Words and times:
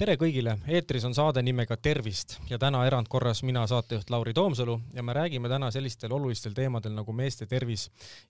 tere 0.00 0.14
kõigile, 0.16 0.54
eetris 0.72 1.04
on 1.04 1.12
saade 1.12 1.42
nimega 1.44 1.76
Tervist 1.76 2.38
ja 2.48 2.56
täna 2.60 2.78
erandkorras 2.88 3.42
mina, 3.44 3.66
saatejuht 3.68 4.08
Lauri 4.08 4.32
Toomsalu 4.32 4.78
ja 4.96 5.02
me 5.04 5.12
räägime 5.12 5.48
täna 5.52 5.68
sellistel 5.74 6.14
olulistel 6.16 6.54
teemadel 6.56 6.94
nagu 6.96 7.12
meeste 7.12 7.44
tervis 7.46 7.84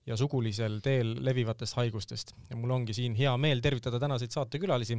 ja 0.05 0.17
sugulisel 0.19 0.81
teel 0.83 1.13
levivatest 1.23 1.77
haigustest. 1.79 2.33
ja 2.49 2.57
mul 2.59 2.73
ongi 2.75 2.93
siin 2.93 3.15
hea 3.15 3.31
meel 3.37 3.63
tervitada 3.63 3.99
tänaseid 3.99 4.35
saatekülalisi, 4.35 4.97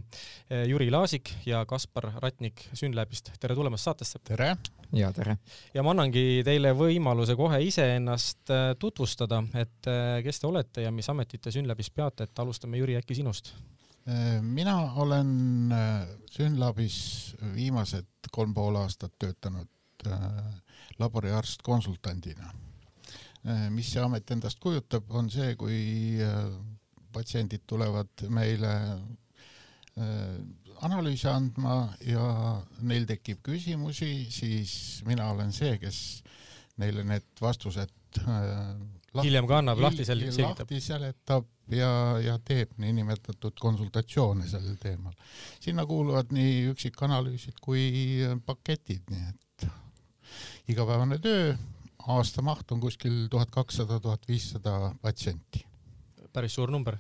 eh, 0.48 0.64
Jüri 0.70 0.88
Laasik 0.90 1.34
ja 1.46 1.66
Kaspar 1.66 2.08
Ratnik 2.22 2.64
Synlabist. 2.72 3.30
tere 3.40 3.54
tulemast 3.54 3.84
saatesse! 3.84 4.18
tere! 4.24 4.56
ja 4.92 5.12
tere! 5.12 5.36
ja 5.74 5.82
ma 5.82 5.92
annangi 5.92 6.40
teile 6.44 6.72
võimaluse 6.72 7.36
kohe 7.36 7.60
iseennast 7.66 8.48
eh, 8.48 8.64
tutvustada, 8.78 9.44
et 9.54 9.92
eh, 9.92 10.22
kes 10.24 10.40
te 10.40 10.48
olete 10.48 10.88
ja 10.88 10.90
mis 10.90 11.12
ametit 11.12 11.42
te 11.42 11.52
Synlabis 11.52 11.90
peate, 11.90 12.30
et 12.30 12.44
alustame, 12.46 12.80
Jüri, 12.80 12.96
äkki 12.96 13.20
sinust 13.20 13.52
mina 14.42 14.92
olen 14.96 15.72
äh, 15.72 16.08
Synlabis 16.30 17.36
viimased 17.54 18.30
kolm 18.32 18.54
pool 18.54 18.76
aastat 18.80 19.14
töötanud 19.18 19.68
äh, 20.06 20.20
laboriarst 20.98 21.62
konsultandina. 21.62 22.50
Äh, 23.46 23.68
mis 23.70 23.92
see 23.92 24.02
amet 24.02 24.30
endast 24.30 24.58
kujutab, 24.62 25.10
on 25.10 25.30
see, 25.30 25.54
kui 25.56 26.18
patsiendid 27.12 27.66
tulevad 27.68 28.24
meile 28.32 28.72
analüüse 30.82 31.28
andma 31.28 31.92
ja 32.08 32.22
neil 32.80 33.04
tekib 33.06 33.42
küsimusi, 33.44 34.24
siis 34.32 35.02
mina 35.04 35.26
olen 35.34 35.52
see, 35.52 35.76
kes 35.78 35.98
neile 36.80 37.04
need 37.04 37.26
vastused 37.44 37.92
lahti, 39.12 39.26
hiljem 39.28 39.48
ka 39.50 39.58
annab, 39.60 39.82
lahti 39.84 40.06
selgitab. 40.08 40.62
lahti 40.62 40.80
seletab 40.80 41.46
ja, 41.76 41.90
ja 42.22 42.38
teeb 42.44 42.76
niinimetatud 42.82 43.58
konsultatsioone 43.60 44.46
sellel 44.48 44.78
teemal. 44.80 45.12
sinna 45.60 45.86
kuuluvad 45.86 46.32
nii 46.34 46.68
üksikanalüüsid 46.72 47.60
kui 47.62 47.84
paketid, 48.46 49.04
nii 49.10 49.28
et 49.28 49.68
igapäevane 50.72 51.18
töö, 51.22 51.52
aasta 52.12 52.42
maht 52.42 52.72
on 52.72 52.80
kuskil 52.80 53.26
tuhat 53.30 53.50
kakssada, 53.50 54.00
tuhat 54.00 54.28
viissada 54.28 54.94
patsienti. 55.02 55.66
päris 56.32 56.54
suur 56.54 56.70
number 56.70 56.96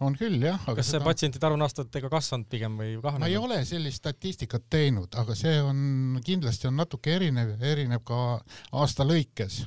on 0.00 0.16
küll 0.18 0.42
jah. 0.42 0.60
kas 0.66 0.84
see 0.84 0.98
seda... 0.98 1.04
patsientide 1.04 1.46
arv 1.46 1.56
on 1.56 1.64
aastatega 1.64 2.10
kasvanud 2.12 2.50
pigem 2.52 2.76
või 2.76 2.98
kahanenud? 3.00 3.24
ma 3.24 3.32
ei 3.32 3.40
ole 3.40 3.62
sellist 3.64 4.02
statistikat 4.02 4.68
teinud, 4.70 5.08
aga 5.16 5.34
see 5.38 5.56
on 5.62 6.20
kindlasti 6.24 6.68
on 6.68 6.76
natuke 6.82 7.14
erinev, 7.16 7.56
erineb 7.64 8.04
ka 8.04 8.20
aasta 8.72 9.06
lõikes. 9.08 9.64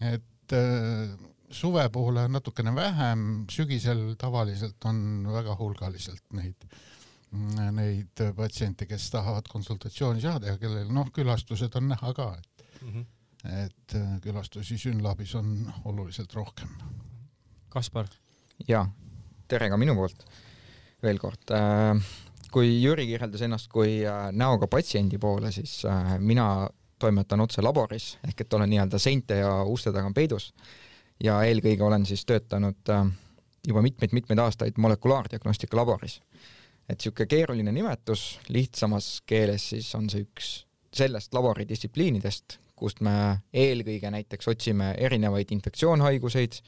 et 0.00 0.28
et 0.52 0.58
äh, 0.58 1.31
suve 1.52 1.84
puhul 1.92 2.16
on 2.16 2.32
natukene 2.32 2.74
vähem, 2.74 3.44
sügisel 3.50 4.14
tavaliselt 4.18 4.84
on 4.88 5.28
väga 5.32 5.56
hulgaliselt 5.58 6.24
neid, 6.36 6.66
neid 7.76 8.24
patsiente, 8.36 8.86
kes 8.88 9.10
tahavad 9.12 9.48
konsultatsiooni 9.52 10.20
saada 10.24 10.52
ja 10.52 10.58
kellel 10.60 10.90
noh, 10.92 11.12
külastused 11.14 11.76
on 11.80 11.90
näha 11.92 12.12
ka, 12.16 12.28
et 12.38 12.66
mm, 12.80 12.88
-hmm. 12.88 13.06
et 13.64 13.94
äh, 13.94 14.20
külastusi 14.20 14.78
Synlabis 14.78 15.34
on 15.34 15.72
oluliselt 15.84 16.34
rohkem. 16.34 16.68
Kaspar? 17.68 18.08
jaa, 18.68 18.84
tere 19.48 19.68
ka 19.68 19.76
minu 19.76 19.94
poolt 19.94 20.26
veel 21.02 21.18
kord 21.18 21.50
äh, 21.50 21.96
kui 22.52 22.82
Jüri 22.82 23.06
kirjeldas 23.06 23.42
ennast 23.42 23.68
kui 23.72 24.02
näoga 24.32 24.66
patsiendi 24.66 25.18
poole, 25.18 25.52
siis 25.52 25.82
mina 26.18 26.68
toimetan 26.98 27.40
otse 27.40 27.62
laboris, 27.62 28.18
ehk 28.28 28.44
et 28.44 28.54
olen 28.54 28.70
nii-öelda 28.70 28.98
seinte 28.98 29.40
ja 29.40 29.62
uste 29.64 29.92
taga 29.92 30.12
peidus 30.14 30.52
ja 31.22 31.38
eelkõige 31.46 31.84
olen 31.86 32.06
siis 32.06 32.24
töötanud 32.26 32.90
äh, 32.90 33.06
juba 33.66 33.82
mitmeid-mitmeid 33.82 34.40
aastaid 34.42 34.78
molekulaardiagnostika 34.78 35.76
laboris. 35.76 36.20
et 36.88 36.98
niisugune 36.98 37.26
keeruline 37.26 37.72
nimetus, 37.72 38.40
lihtsamas 38.48 39.22
keeles 39.26 39.68
siis 39.70 39.94
on 39.94 40.10
see 40.10 40.26
üks 40.26 40.48
sellest 40.92 41.34
laboridistsipliinidest, 41.34 42.58
kust 42.76 43.00
me 43.00 43.38
eelkõige 43.54 44.10
näiteks 44.10 44.48
otsime 44.48 44.90
erinevaid 44.98 45.52
infektsioonhaiguseid 45.54 46.58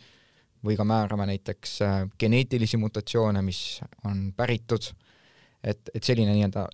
või 0.65 0.77
ka 0.79 0.85
määrame 0.85 1.27
näiteks 1.33 1.81
äh, 1.83 1.99
geneetilisi 2.19 2.79
mutatsioone, 2.81 3.43
mis 3.43 3.81
on 4.05 4.31
päritud, 4.37 4.87
et, 5.65 5.91
et 5.95 6.05
selline 6.05 6.33
nii-öelda 6.39 6.69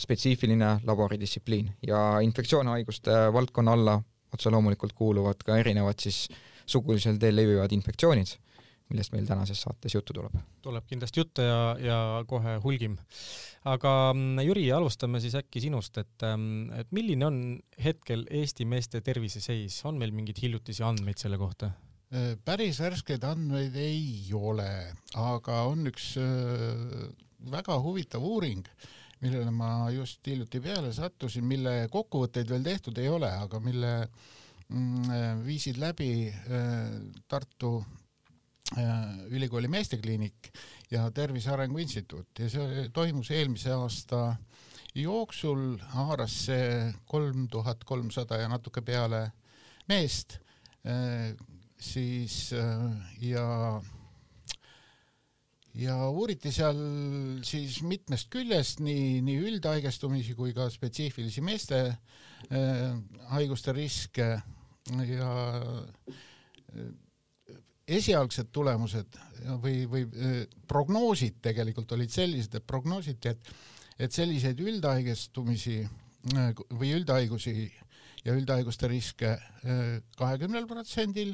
spetsiifiline 0.00 0.78
laboridistsipliin 0.86 1.74
ja 1.86 2.20
infektsioonhaiguste 2.24 3.18
valdkonna 3.32 3.72
alla 3.72 3.98
otse 4.32 4.50
loomulikult 4.50 4.94
kuuluvad 4.96 5.42
ka 5.44 5.58
erinevad 5.58 5.98
siis 6.00 6.28
sugulisel 6.66 7.18
teel 7.20 7.36
levivad 7.36 7.72
infektsioonid, 7.76 8.32
millest 8.90 9.14
meil 9.14 9.26
tänases 9.28 9.60
saates 9.62 9.94
juttu 9.94 10.14
tuleb. 10.16 10.34
tuleb 10.62 10.86
kindlasti 10.90 11.22
juttu 11.22 11.44
ja, 11.46 11.60
ja 11.80 11.98
kohe 12.28 12.56
hulgim. 12.64 12.96
aga 13.64 13.92
mm, 14.14 14.40
Jüri, 14.48 14.66
alustame 14.74 15.20
siis 15.22 15.36
äkki 15.38 15.62
sinust, 15.66 15.98
et, 16.02 16.16
mm, 16.26 16.80
et 16.82 16.90
milline 16.96 17.26
on 17.26 17.38
hetkel 17.84 18.26
Eesti 18.30 18.66
meeste 18.66 19.00
terviseseis, 19.00 19.82
on 19.84 20.00
meil 20.00 20.14
mingeid 20.16 20.42
hiljutisi 20.42 20.84
andmeid 20.86 21.22
selle 21.22 21.38
kohta? 21.40 21.72
Äh, 22.10 22.34
päris 22.44 22.80
värskeid 22.82 23.24
andmeid 23.24 23.76
ei 23.78 24.32
ole, 24.34 24.70
aga 25.14 25.62
on 25.70 25.86
üks 25.92 26.16
äh, 26.18 27.06
väga 27.52 27.78
huvitav 27.84 28.24
uuring, 28.26 28.66
millele 29.20 29.52
ma 29.54 29.90
just 29.94 30.26
hiljuti 30.26 30.58
peale 30.64 30.90
sattusin, 30.96 31.46
mille 31.46 31.86
kokkuvõtteid 31.92 32.50
veel 32.50 32.66
tehtud 32.66 32.98
ei 32.98 33.08
ole, 33.12 33.30
aga 33.44 33.60
mille 33.62 33.92
mm, 34.02 34.39
viisid 35.44 35.80
läbi 35.82 36.28
äh, 36.30 36.90
Tartu 37.28 37.84
äh, 38.78 39.26
Ülikooli 39.30 39.68
meestekliinik 39.68 40.50
ja 40.90 41.10
Tervise 41.10 41.50
Arengu 41.50 41.78
Instituut. 41.78 42.28
Ja 42.38 42.50
see 42.50 42.88
toimus 42.94 43.30
eelmise 43.34 43.74
aasta 43.74 44.36
jooksul, 44.94 45.78
haaras 45.94 46.36
see 46.46 46.92
kolm 47.06 47.48
tuhat 47.50 47.84
kolmsada 47.84 48.40
ja 48.42 48.50
natuke 48.50 48.82
peale 48.82 49.30
meest, 49.88 50.38
äh, 50.86 51.34
siis 51.80 52.52
ja 53.22 53.80
ja 55.74 55.96
uuriti 56.10 56.50
seal 56.52 56.78
siis 57.46 57.80
mitmest 57.86 58.28
küljest 58.32 58.82
nii, 58.82 59.20
nii 59.24 59.36
üldhaigestumisi 59.50 60.34
kui 60.38 60.54
ka 60.54 60.66
spetsiifilisi 60.70 61.42
meeste 61.46 61.78
äh, 61.86 62.96
haiguste 63.30 63.74
riske 63.76 64.32
ja 64.98 65.32
äh, 65.60 66.88
esialgsed 67.90 68.50
tulemused 68.52 69.18
või, 69.62 69.84
või 69.90 70.06
äh, 70.06 70.40
prognoosid 70.68 71.40
tegelikult 71.42 71.92
olid 71.96 72.12
sellised, 72.14 72.54
et 72.54 72.66
prognoositi, 72.66 73.34
et 73.34 73.52
et 74.00 74.14
selliseid 74.16 74.56
üldhaigestumisi 74.64 75.82
äh, 75.84 76.62
või 76.72 76.94
üldhaigusi 76.96 77.54
ja 78.24 78.32
üldhaiguste 78.36 78.88
riske 78.88 79.30
kahekümnel 80.16 80.66
protsendil 80.68 81.30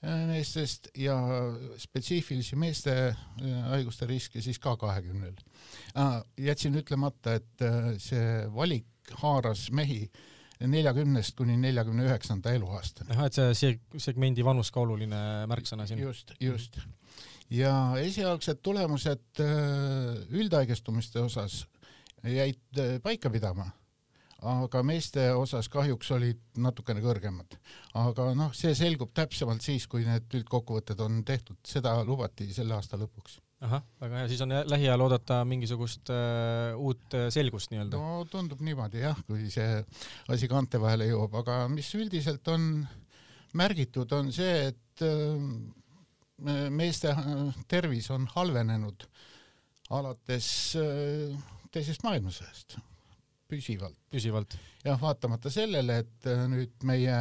meestest 0.00 0.88
ja 0.96 1.16
spetsiifilisi 1.80 2.56
meeste 2.56 2.94
haiguste 3.68 4.08
riske 4.08 4.40
siis 4.40 4.56
ka 4.60 4.76
kahekümnel. 4.80 5.34
jätsin 6.40 6.76
ütlemata, 6.80 7.34
et 7.36 7.64
see 8.00 8.46
valik 8.54 9.12
haaras 9.20 9.66
mehi 9.76 10.06
neljakümnest 10.60 11.36
kuni 11.36 11.56
neljakümne 11.60 12.06
üheksanda 12.08 12.52
eluaastani. 12.56 13.12
ahah, 13.12 13.30
et 13.30 13.38
see, 13.38 13.54
see 13.54 14.04
segmendi 14.08 14.44
vanus 14.44 14.72
ka 14.72 14.80
oluline 14.80 15.18
märksõna 15.50 15.86
siin. 15.88 16.00
just, 16.00 16.32
just. 16.40 16.78
ja 17.50 17.72
esialgsed 18.00 18.62
tulemused 18.64 19.42
äh, 19.44 20.22
üldhaigestumiste 20.32 21.20
osas 21.24 21.64
jäid 22.24 22.80
paika 23.04 23.30
pidama 23.30 23.68
aga 24.44 24.82
meeste 24.84 25.30
osas 25.34 25.68
kahjuks 25.72 26.10
olid 26.16 26.40
natukene 26.60 27.00
kõrgemad. 27.04 27.56
aga 27.94 28.30
noh, 28.36 28.52
see 28.54 28.74
selgub 28.76 29.12
täpsemalt 29.16 29.64
siis, 29.64 29.86
kui 29.86 30.04
need 30.04 30.28
üldkokkuvõtted 30.40 31.00
on 31.00 31.22
tehtud, 31.24 31.58
seda 31.66 31.96
lubati 32.04 32.52
selle 32.52 32.76
aasta 32.76 32.98
lõpuks. 33.00 33.40
Ahah, 33.64 33.84
väga 34.02 34.20
hea, 34.20 34.28
siis 34.30 34.42
on 34.44 34.52
lähiajal 34.68 35.04
oodata 35.06 35.40
mingisugust 35.48 36.10
äh, 36.12 36.76
uut 36.76 37.16
äh, 37.16 37.28
selgust 37.32 37.72
nii-öelda? 37.72 37.96
no 38.00 38.26
tundub 38.30 38.60
niimoodi 38.64 39.00
jah, 39.00 39.18
kui 39.28 39.48
see 39.52 39.80
asi 40.32 40.50
kaante 40.50 40.80
vahele 40.82 41.08
jõuab, 41.08 41.38
aga 41.40 41.62
mis 41.72 41.88
üldiselt 41.96 42.46
on 42.52 42.84
märgitud, 43.56 44.12
on 44.12 44.28
see, 44.34 44.68
et 44.72 45.04
äh, 45.06 46.68
meeste 46.68 47.14
äh, 47.14 47.62
tervis 47.70 48.10
on 48.12 48.28
halvenenud 48.34 49.08
alates 49.96 50.50
äh, 50.80 51.32
teisest 51.72 52.04
maailmasõjast 52.04 52.76
püsivalt. 53.48 53.98
püsivalt. 54.12 54.58
jah, 54.84 55.00
vaatamata 55.00 55.52
sellele, 55.52 56.02
et 56.04 56.28
äh, 56.28 56.44
nüüd 56.52 56.76
meie 56.84 57.20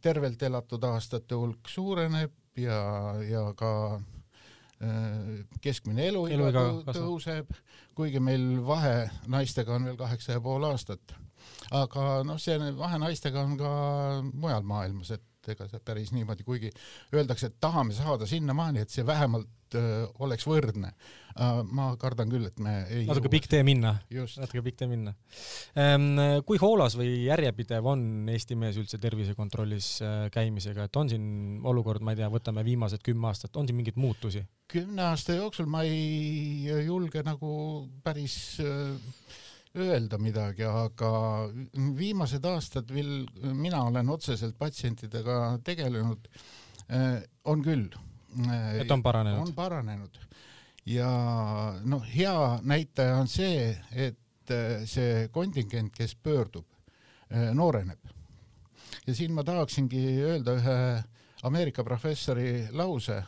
tervelt 0.00 0.40
elatud 0.42 0.84
aastate 0.88 1.36
hulk 1.36 1.68
suureneb 1.68 2.32
ja, 2.56 2.78
ja 3.28 3.50
ka 3.58 3.72
äh, 3.98 4.14
keskmine 5.64 6.06
eluiga 6.06 6.64
tõuseb, 6.94 7.50
kuigi 7.98 8.20
meil 8.22 8.60
vahe 8.66 9.08
naistega 9.30 9.74
on 9.74 9.88
veel 9.90 9.96
kaheksa 9.98 10.36
ja 10.36 10.42
pool 10.44 10.66
aastat. 10.68 11.16
aga 11.74 12.22
noh, 12.24 12.38
see 12.38 12.58
vahe 12.78 12.98
naistega 13.02 13.42
on 13.42 13.56
ka 13.58 13.72
mujal 14.32 14.62
maailmas, 14.62 15.10
et 15.16 15.52
ega 15.54 15.66
see 15.68 15.80
päris 15.84 16.12
niimoodi, 16.12 16.44
kuigi 16.44 16.70
öeldakse, 17.14 17.50
et 17.50 17.60
tahame 17.60 17.96
saada 17.96 18.26
sinnamaani, 18.26 18.84
et 18.84 18.90
see 18.94 19.06
vähemalt 19.06 19.48
öö, 19.76 20.06
oleks 20.24 20.46
võrdne. 20.48 20.92
ma 21.70 21.92
kardan 22.02 22.32
küll, 22.32 22.48
et 22.48 22.56
me 22.58 22.72
ei 22.90 23.04
natuke 23.06 23.30
pikk 23.30 23.46
tee 23.46 23.60
minna, 23.62 23.92
natuke 24.10 24.62
pikk 24.66 24.80
tee 24.80 24.88
minna. 24.90 25.12
kui 26.48 26.58
hoolas 26.58 26.96
või 26.98 27.12
järjepidev 27.28 27.86
on 27.86 28.02
Eesti 28.32 28.56
mees 28.58 28.78
üldse 28.80 28.98
tervisekontrollis 28.98 29.90
äh, 30.02 30.16
käimisega, 30.34 30.88
et 30.88 30.98
on 30.98 31.12
siin 31.12 31.60
olukord, 31.62 32.02
ma 32.02 32.14
ei 32.14 32.18
tea, 32.18 32.30
võtame 32.32 32.64
viimased 32.66 33.04
kümme 33.06 33.30
aastat, 33.30 33.54
on 33.56 33.68
siin 33.68 33.78
mingeid 33.78 34.00
muutusi? 34.00 34.42
kümne 34.68 35.06
aasta 35.12 35.38
jooksul 35.38 35.70
ma 35.70 35.84
ei 35.86 36.66
julge 36.84 37.22
nagu 37.24 37.52
päris 38.04 38.58
öelda 39.76 40.18
midagi, 40.20 40.64
aga 40.66 41.10
viimased 41.98 42.44
aastad, 42.48 42.90
mil 42.94 43.28
mina 43.56 43.82
olen 43.88 44.10
otseselt 44.12 44.56
patsientidega 44.58 45.58
tegelenud, 45.64 46.28
on 47.44 47.64
küll. 47.64 47.88
Et 48.80 48.90
on 48.90 49.02
paranenud? 49.02 49.46
on 49.46 49.54
paranenud 49.56 50.18
ja 50.88 51.08
noh, 51.84 52.04
hea 52.14 52.60
näitaja 52.62 53.16
on 53.20 53.28
see, 53.28 53.70
et 53.92 54.52
see 54.88 55.28
kontingent, 55.32 55.92
kes 55.92 56.14
pöördub, 56.24 56.66
nooreneb. 57.54 58.00
ja 59.06 59.14
siin 59.14 59.34
ma 59.36 59.44
tahaksingi 59.44 60.04
öelda 60.24 60.56
ühe 60.56 60.78
Ameerika 61.48 61.84
professori 61.84 62.66
lause 62.72 63.20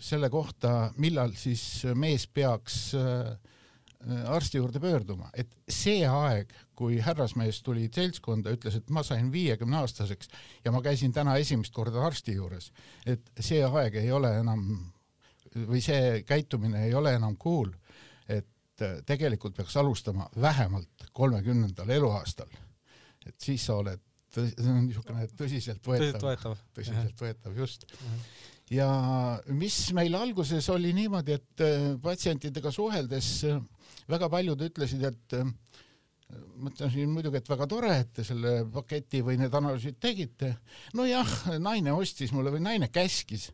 selle 0.00 0.28
kohta, 0.30 0.90
millal 0.98 1.32
siis 1.38 1.84
mees 1.94 2.26
peaks 2.26 2.96
arsti 4.08 4.58
juurde 4.58 4.80
pöörduma, 4.80 5.28
et 5.36 5.50
see 5.68 6.06
aeg, 6.08 6.52
kui 6.76 6.96
härrasmees 7.04 7.60
tuli 7.64 7.88
seltskonda, 7.92 8.52
ütles, 8.56 8.78
et 8.80 8.90
ma 8.94 9.02
sain 9.04 9.28
viiekümne 9.32 9.76
aastaseks 9.82 10.30
ja 10.64 10.72
ma 10.72 10.80
käisin 10.84 11.12
täna 11.12 11.36
esimest 11.40 11.74
korda 11.76 12.00
arsti 12.06 12.38
juures, 12.38 12.70
et 13.06 13.28
see 13.40 13.60
aeg 13.66 14.00
ei 14.00 14.12
ole 14.12 14.32
enam 14.40 14.64
või 15.68 15.82
see 15.84 16.22
käitumine 16.24 16.86
ei 16.86 16.94
ole 16.94 17.12
enam 17.18 17.36
cool, 17.40 17.72
et 18.28 18.86
tegelikult 19.06 19.56
peaks 19.58 19.76
alustama 19.76 20.30
vähemalt 20.40 21.10
kolmekümnendal 21.12 21.90
eluaastal. 21.90 22.48
et 23.26 23.36
siis 23.36 23.66
sa 23.66 23.76
oled, 23.82 24.00
see 24.32 24.70
on 24.70 24.86
niisugune 24.86 25.26
tõsiseltvõetav, 25.36 26.56
tõsiseltvõetav, 26.78 27.58
just. 27.58 27.84
-huh 27.92 28.48
ja 28.70 28.88
mis 29.46 29.76
meil 29.92 30.14
alguses 30.14 30.68
oli 30.70 30.92
niimoodi, 30.94 31.32
et 31.32 31.62
patsientidega 32.02 32.70
suheldes 32.70 33.30
väga 34.10 34.28
paljud 34.32 34.66
ütlesid, 34.68 35.04
et 35.06 35.38
mõtlesin 36.60 37.10
muidugi, 37.10 37.40
et 37.40 37.50
väga 37.50 37.66
tore, 37.70 37.92
et 38.02 38.10
te 38.18 38.24
selle 38.26 38.60
paketi 38.72 39.22
või 39.26 39.38
need 39.40 39.54
analüüsid 39.54 39.98
tegite. 40.02 40.56
nojah, 40.94 41.30
naine 41.58 41.94
ostis 41.96 42.32
mulle 42.36 42.52
või 42.54 42.62
naine 42.66 42.90
käskis. 42.92 43.50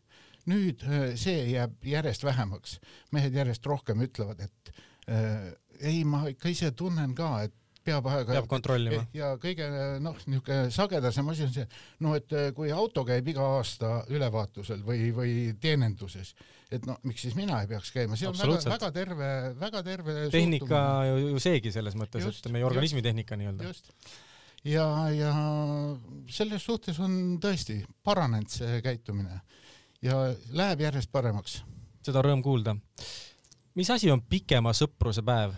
nüüd 0.47 0.83
see 1.19 1.49
jääb 1.51 1.83
järjest 1.83 2.23
vähemaks. 2.23 2.79
mehed 3.11 3.33
järjest 3.33 3.65
rohkem 3.65 4.01
ütlevad, 4.01 4.41
et 4.41 4.73
äh, 5.09 5.53
ei, 5.79 6.03
ma 6.03 6.27
ikka 6.29 6.49
ise 6.49 6.71
tunnen 6.71 7.15
ka, 7.15 7.43
et 7.43 7.53
peab 7.87 8.07
aega 8.11 8.35
peab 8.35 8.49
kontrollima. 8.51 9.05
ja 9.15 9.33
kõige 9.41 9.67
noh, 10.03 10.17
niisugune 10.27 10.71
sagedasem 10.73 11.29
asi 11.31 11.47
on 11.47 11.53
see, 11.55 11.67
noh, 12.03 12.15
et 12.19 12.35
kui 12.55 12.71
auto 12.71 13.05
käib 13.07 13.27
iga 13.31 13.45
aasta 13.57 14.01
ülevaatusel 14.13 14.83
või, 14.87 15.11
või 15.15 15.35
teeninduses, 15.61 16.33
et 16.71 16.87
no 16.87 16.97
miks 17.07 17.23
siis 17.23 17.35
mina 17.37 17.61
ei 17.63 17.69
peaks 17.69 17.91
käima, 17.95 18.17
see 18.19 18.27
on 18.29 18.35
väga, 18.37 18.59
väga 18.73 18.89
terve, 18.95 19.29
väga 19.59 19.83
terve 19.85 20.15
tehnika 20.33 20.79
ju, 21.07 21.19
ju 21.33 21.43
seegi 21.43 21.71
selles 21.75 21.95
mõttes, 21.99 22.27
et 22.27 22.49
meie 22.51 22.67
organismi 22.67 22.99
just, 22.99 23.07
tehnika 23.07 23.37
nii-öelda. 23.39 23.71
ja, 24.67 24.87
ja 25.15 25.31
selles 26.33 26.67
suhtes 26.67 26.99
on 27.03 27.37
tõesti 27.43 27.79
paranenud 28.03 28.51
see 28.51 28.81
käitumine 28.83 29.39
ja 30.03 30.19
läheb 30.51 30.83
järjest 30.87 31.11
paremaks. 31.11 31.61
seda 32.03 32.19
on 32.19 32.29
rõõm 32.31 32.43
kuulda. 32.43 32.75
mis 33.79 33.91
asi 33.93 34.11
on 34.11 34.21
pikema 34.21 34.75
sõpruse 34.75 35.23
päev? 35.23 35.55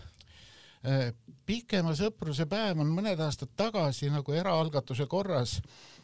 pikema 1.50 1.95
sõpruse 1.97 2.45
päev 2.50 2.79
on 2.85 2.91
mõned 2.94 3.19
aastad 3.19 3.50
tagasi 3.57 4.13
nagu 4.13 4.31
eraalgatuse 4.31 5.09
korras 5.09 5.57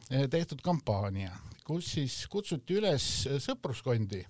eh, 0.10 0.26
tehtud 0.30 0.66
kampaania, 0.66 1.38
kus 1.64 1.94
siis 1.94 2.24
kutsuti 2.28 2.82
üles 2.82 3.06
sõpruskondi 3.46 4.26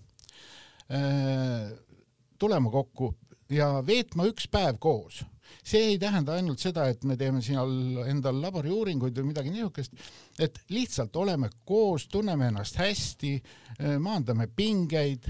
tulema 2.37 2.69
kokku 2.71 3.07
ja 3.49 3.69
veetma 3.85 4.27
üks 4.29 4.49
päev 4.51 4.77
koos. 4.79 5.23
see 5.65 5.81
ei 5.91 5.97
tähenda 6.01 6.33
ainult 6.33 6.61
seda, 6.61 6.87
et 6.89 7.03
me 7.05 7.15
teeme 7.17 7.41
seal 7.41 8.01
endal 8.09 8.37
laboriuuringuid 8.41 9.17
või 9.17 9.29
midagi 9.29 9.51
niisugust, 9.53 9.93
et 10.41 10.57
lihtsalt 10.69 11.15
oleme 11.15 11.49
koos, 11.65 12.07
tunneme 12.09 12.49
ennast 12.49 12.77
hästi, 12.81 13.33
eh, 13.79 13.97
maandame 14.01 14.47
pingeid 14.47 15.25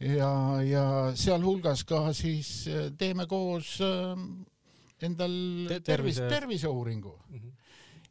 ja, 0.00 0.30
ja 0.64 0.84
sealhulgas 1.16 1.84
ka 1.88 2.12
siis 2.16 2.68
teeme 2.98 3.26
koos 3.26 3.76
endal 5.04 5.34
Te 5.68 5.80
tervis, 5.80 6.20
terviseuuringu 6.28 7.12
mm. 7.28 7.38
-hmm. 7.38 7.52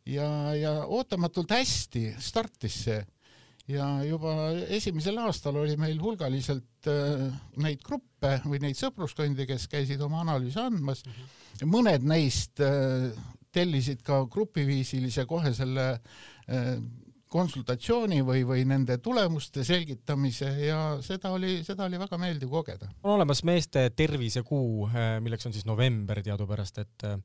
ja, 0.05 0.55
ja 0.55 0.73
ootamatult 0.85 1.51
hästi 1.51 2.15
startis 2.19 2.83
see 2.83 3.01
ja 3.71 3.87
juba 4.03 4.33
esimesel 4.75 5.17
aastal 5.23 5.61
oli 5.61 5.77
meil 5.79 5.99
hulgaliselt 6.01 6.89
äh, 6.91 7.29
neid 7.63 7.83
gruppe 7.85 8.35
või 8.45 8.59
neid 8.63 8.79
sõpruskondi, 8.79 9.47
kes 9.47 9.69
käisid 9.71 10.01
oma 10.03 10.23
analüüse 10.25 10.59
andmas. 10.63 11.03
-hmm. 11.05 11.69
mõned 11.71 12.03
neist 12.07 12.59
äh, 12.59 13.11
tellisid 13.53 14.01
ka 14.03 14.23
grupiviisilise 14.25 15.25
kohe 15.29 15.53
selle 15.53 15.87
äh, 15.93 16.75
konsultatsiooni 17.33 18.21
või, 18.25 18.43
või 18.45 18.63
nende 18.69 18.99
tulemuste 19.01 19.63
selgitamise 19.65 20.49
ja 20.67 20.79
seda 21.03 21.31
oli, 21.33 21.55
seda 21.65 21.87
oli 21.87 21.99
väga 22.01 22.19
meeldiv 22.21 22.51
kogeda. 22.53 22.89
on 23.03 23.15
olemas 23.15 23.43
meeste 23.47 23.87
tervisekuu, 23.95 24.87
eh, 24.89 25.17
milleks 25.23 25.49
on 25.49 25.55
siis 25.55 25.65
november 25.65 26.21
teadupärast, 26.25 26.77
et 26.83 27.07
eh, 27.09 27.17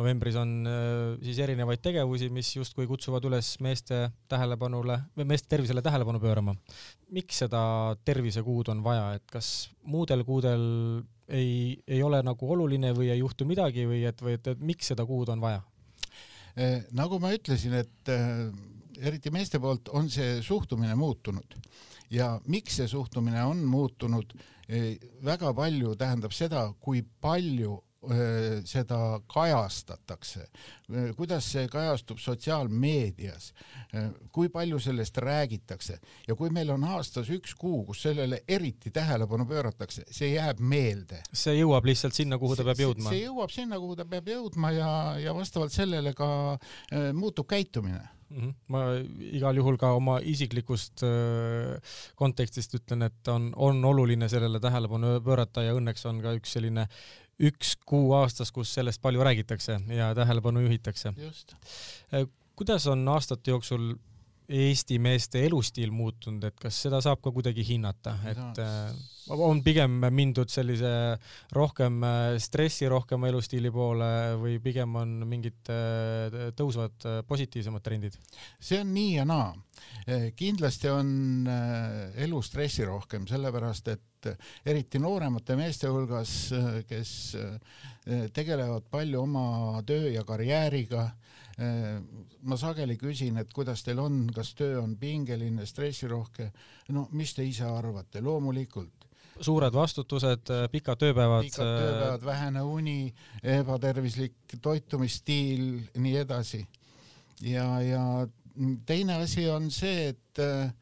novembris 0.00 0.38
on 0.40 0.54
eh, 0.70 1.18
siis 1.26 1.42
erinevaid 1.44 1.82
tegevusi, 1.84 2.30
mis 2.32 2.54
justkui 2.56 2.88
kutsuvad 2.90 3.26
üles 3.28 3.52
meeste 3.60 4.06
tähelepanule 4.30 5.00
või 5.18 5.28
meeste 5.34 5.52
tervisele 5.52 5.84
tähelepanu 5.84 6.22
pöörama. 6.22 6.56
miks 7.10 7.42
seda 7.42 7.60
tervisekuud 8.04 8.68
on 8.70 8.82
vaja, 8.84 9.14
et 9.18 9.26
kas 9.30 9.70
muudel 9.82 10.24
kuudel 10.24 10.62
ei, 11.28 11.78
ei 11.86 12.02
ole 12.02 12.22
nagu 12.22 12.52
oluline 12.52 12.94
või 12.96 13.10
ei 13.10 13.18
juhtu 13.18 13.44
midagi 13.44 13.86
või 13.86 14.04
et, 14.06 14.22
või 14.22 14.38
et, 14.38 14.46
et 14.54 14.60
miks 14.60 14.92
seda 14.92 15.06
kuud 15.06 15.28
on 15.28 15.40
vaja? 15.40 15.62
nagu 16.92 17.20
ma 17.22 17.30
ütlesin, 17.32 17.72
et 17.78 18.10
eriti 19.00 19.30
meeste 19.34 19.60
poolt, 19.60 19.88
on 19.96 20.10
see 20.10 20.40
suhtumine 20.42 20.94
muutunud 20.98 21.58
ja 22.10 22.32
miks 22.50 22.80
see 22.80 22.88
suhtumine 22.90 23.42
on 23.44 23.62
muutunud, 23.66 24.34
väga 25.24 25.54
palju 25.54 25.94
tähendab 25.98 26.34
seda, 26.34 26.68
kui 26.80 27.02
palju 27.20 27.78
seda 28.64 29.20
kajastatakse, 29.28 30.46
kuidas 31.18 31.44
see 31.52 31.66
kajastub 31.68 32.18
sotsiaalmeedias, 32.22 33.50
kui 34.32 34.48
palju 34.48 34.78
sellest 34.80 35.18
räägitakse 35.20 35.98
ja 36.28 36.36
kui 36.38 36.48
meil 36.54 36.72
on 36.72 36.86
aastas 36.88 37.28
üks 37.28 37.52
kuu, 37.60 37.82
kus 37.90 38.00
sellele 38.06 38.40
eriti 38.48 38.90
tähelepanu 38.90 39.44
pööratakse, 39.50 40.06
see 40.08 40.32
jääb 40.32 40.62
meelde. 40.64 41.20
see 41.32 41.58
jõuab 41.58 41.90
lihtsalt 41.90 42.16
sinna, 42.16 42.38
kuhu 42.40 42.56
ta 42.56 42.64
peab 42.70 42.80
jõudma? 42.86 43.12
see 43.12 43.26
jõuab 43.26 43.52
sinna, 43.52 43.76
kuhu 43.82 43.98
ta 44.00 44.08
peab 44.08 44.32
jõudma 44.32 44.72
ja, 44.72 44.94
ja 45.20 45.36
vastavalt 45.36 45.76
sellele 45.76 46.14
ka 46.16 46.30
muutub 47.12 47.52
käitumine. 47.52 48.00
Ma 48.70 48.82
igal 49.32 49.56
juhul 49.58 49.76
ka 49.80 49.92
oma 49.98 50.18
isiklikust 50.22 51.02
kontekstist 52.14 52.76
ütlen, 52.78 53.02
et 53.02 53.28
on, 53.28 53.50
on 53.56 53.84
oluline 53.84 54.28
sellele 54.28 54.60
tähelepanu 54.62 55.16
pöörata 55.24 55.64
ja 55.66 55.74
õnneks 55.74 56.06
on 56.06 56.20
ka 56.22 56.36
üks 56.38 56.54
selline 56.58 56.86
üks 57.40 57.74
kuu 57.88 58.12
aastas, 58.18 58.52
kus 58.52 58.72
sellest 58.76 59.00
palju 59.02 59.24
räägitakse 59.24 59.80
ja 59.96 60.12
tähelepanu 60.14 60.60
juhitakse. 60.66 61.12
kuidas 62.56 62.86
on 62.86 63.08
aastate 63.08 63.50
jooksul 63.50 63.94
Eesti 64.50 64.98
meeste 64.98 65.44
elustiil 65.46 65.92
muutunud, 65.94 66.42
et 66.48 66.56
kas 66.58 66.74
seda 66.86 66.98
saab 67.04 67.20
ka 67.22 67.30
kuidagi 67.30 67.62
hinnata, 67.68 68.16
et 68.26 68.58
äh, 68.58 68.88
on 69.30 69.60
pigem 69.62 70.00
mindud 70.10 70.50
sellise 70.50 70.90
rohkem 71.54 72.00
äh, 72.02 72.34
stressirohkema 72.42 73.30
elustiili 73.30 73.70
poole 73.70 74.08
või 74.40 74.56
pigem 74.64 74.96
on 74.98 75.12
mingid 75.30 75.70
äh, 75.70 76.50
tõusvad 76.58 77.06
positiivsemad 77.28 77.86
trendid? 77.86 78.18
see 78.58 78.80
on 78.82 78.90
nii 78.94 79.14
ja 79.20 79.28
naa. 79.28 79.52
kindlasti 80.36 80.90
on 80.90 81.46
elu 81.46 82.42
stressirohkem, 82.42 83.30
sellepärast 83.30 83.94
et 83.94 84.30
eriti 84.66 84.98
nooremate 84.98 85.54
meeste 85.56 85.88
hulgas, 85.88 86.34
kes 86.88 87.12
tegelevad 88.34 88.90
palju 88.90 89.22
oma 89.22 89.80
töö 89.86 90.10
ja 90.10 90.26
karjääriga 90.26 91.06
ma 91.60 92.56
sageli 92.56 92.96
küsin, 92.96 93.36
et 93.40 93.50
kuidas 93.52 93.82
teil 93.84 93.98
on, 94.00 94.22
kas 94.34 94.54
töö 94.56 94.78
on 94.80 94.94
pingeline, 94.96 95.66
stressirohke. 95.66 96.50
no 96.88 97.08
mis 97.12 97.34
te 97.36 97.44
ise 97.44 97.66
arvate, 97.68 98.22
loomulikult 98.24 99.00
suured 99.40 99.72
vastutused, 99.72 100.50
pikad 100.72 101.00
tööpäevad. 101.00 101.46
pikad 101.46 101.64
tööpäevad, 101.64 102.24
vähene 102.24 102.62
uni, 102.66 103.14
ebatervislik 103.42 104.56
toitumisstiil, 104.62 105.66
nii 105.96 106.16
edasi. 106.20 106.66
ja, 107.40 107.66
ja 107.80 108.04
teine 108.86 109.20
asi 109.22 109.48
on 109.50 109.70
see, 109.70 110.10
et 110.12 110.42
äh, 110.44 110.72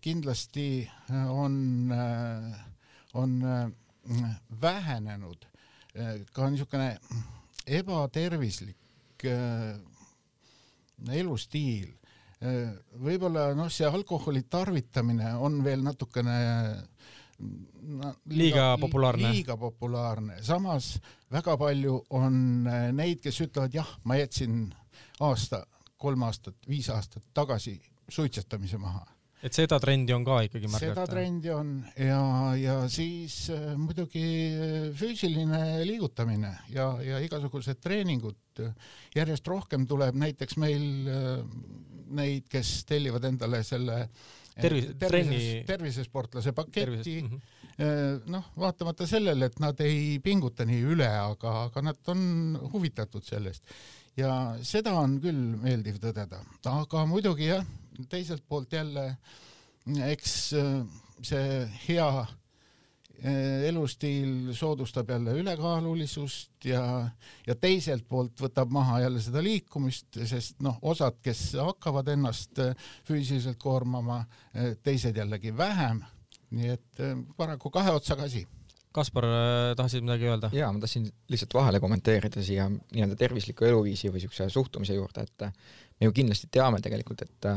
kindlasti 0.00 0.88
on, 1.28 1.92
on 3.14 3.42
vähenenud 4.60 5.46
ka 6.32 6.48
niisugune 6.50 6.98
ebatervislik 7.66 8.85
elustiil. 11.12 11.94
Võib-olla 13.00 13.54
noh, 13.56 13.70
see 13.72 13.88
alkoholi 13.88 14.42
tarvitamine 14.50 15.32
on 15.40 15.62
veel 15.64 15.80
natukene 15.82 16.36
no, 17.38 18.12
liiga, 18.26 18.36
liiga 18.36 18.66
populaarne. 18.80 19.30
liiga 19.32 19.56
populaarne, 19.60 20.38
samas 20.44 20.96
väga 21.32 21.56
palju 21.60 21.98
on 22.16 22.38
äh, 22.68 22.88
neid, 22.96 23.20
kes 23.24 23.40
ütlevad 23.44 23.74
jah, 23.76 23.88
ma 24.04 24.18
jätsin 24.20 24.66
aasta, 25.24 25.64
kolm 26.00 26.24
aastat, 26.28 26.56
viis 26.68 26.88
aastat 26.92 27.24
tagasi 27.34 27.78
suitsetamise 28.08 28.78
maha 28.78 29.04
et 29.44 29.56
seda 29.56 29.78
trendi 29.82 30.14
on 30.16 30.24
ka 30.24 30.38
ikkagi 30.46 30.70
märgata? 30.70 30.92
seda 30.94 31.04
trendi 31.10 31.50
on 31.52 31.72
ja, 32.00 32.20
ja 32.60 32.76
siis 32.92 33.50
äh, 33.52 33.74
muidugi 33.78 34.24
äh, 34.24 34.76
füüsiline 34.96 35.82
liigutamine 35.84 36.52
ja, 36.72 36.88
ja 37.04 37.20
igasugused 37.24 37.80
treeningud. 37.82 38.38
järjest 39.14 39.48
rohkem 39.48 39.84
tuleb 39.86 40.16
näiteks 40.16 40.56
meil 40.56 41.10
äh, 41.12 41.44
neid, 42.16 42.46
kes 42.48 42.86
tellivad 42.88 43.26
endale 43.28 43.60
selle 43.66 44.06
tervis, 44.56 44.88
trenni 44.96 45.64
tervisesportlase 45.68 46.54
paketi. 46.56 47.20
Mm 47.22 47.28
-hmm. 47.28 48.22
noh, 48.32 48.44
vaatamata 48.56 49.06
sellele, 49.06 49.50
et 49.50 49.58
nad 49.60 49.80
ei 49.84 50.18
pinguta 50.24 50.64
nii 50.64 50.80
üle, 50.94 51.08
aga, 51.08 51.66
aga 51.66 51.82
nad 51.82 52.08
on 52.08 52.58
huvitatud 52.72 53.24
sellest 53.24 53.68
ja 54.16 54.30
seda 54.64 54.94
on 54.96 55.18
küll 55.20 55.56
meeldiv 55.60 55.98
tõdeda, 56.00 56.40
aga 56.72 57.04
muidugi 57.08 57.50
jah, 57.50 57.66
teiselt 58.10 58.44
poolt 58.48 58.72
jälle 58.72 59.12
eks 59.86 60.52
äh, 60.52 60.82
see 61.22 61.68
hea 61.86 62.08
äh, 62.18 63.68
elustiil 63.68 64.52
soodustab 64.56 65.10
jälle 65.10 65.36
ülekaalulisust 65.40 66.66
ja, 66.66 66.82
ja 67.46 67.54
teiselt 67.60 68.06
poolt 68.08 68.40
võtab 68.42 68.72
maha 68.74 69.00
jälle 69.04 69.22
seda 69.22 69.42
liikumist, 69.44 70.18
sest 70.26 70.60
noh, 70.64 70.78
osad, 70.82 71.20
kes 71.22 71.52
hakkavad 71.60 72.10
ennast 72.16 72.58
äh, 72.62 72.74
füüsiliselt 73.06 73.60
koormama, 73.62 74.24
teised 74.82 75.16
jällegi 75.16 75.56
vähem. 75.56 76.02
nii 76.56 76.68
et 76.70 77.00
paraku 77.36 77.70
kahe 77.74 77.90
otsaga 77.90 78.28
asi 78.28 78.46
Kaspar, 78.94 79.26
tahtsid 79.76 80.04
midagi 80.06 80.28
öelda? 80.30 80.48
jaa, 80.54 80.70
ma 80.72 80.80
tahtsin 80.80 81.08
lihtsalt 81.28 81.54
vahele 81.54 81.80
kommenteerida 81.82 82.42
siia 82.42 82.68
nii-öelda 82.70 83.16
tervisliku 83.18 83.66
eluviisi 83.68 84.08
või 84.08 84.22
niisuguse 84.22 84.46
suhtumise 84.48 84.94
juurde, 84.96 85.26
et 85.26 85.44
me 86.00 86.08
ju 86.08 86.14
kindlasti 86.16 86.48
teame 86.54 86.80
tegelikult, 86.80 87.26
et 87.26 87.48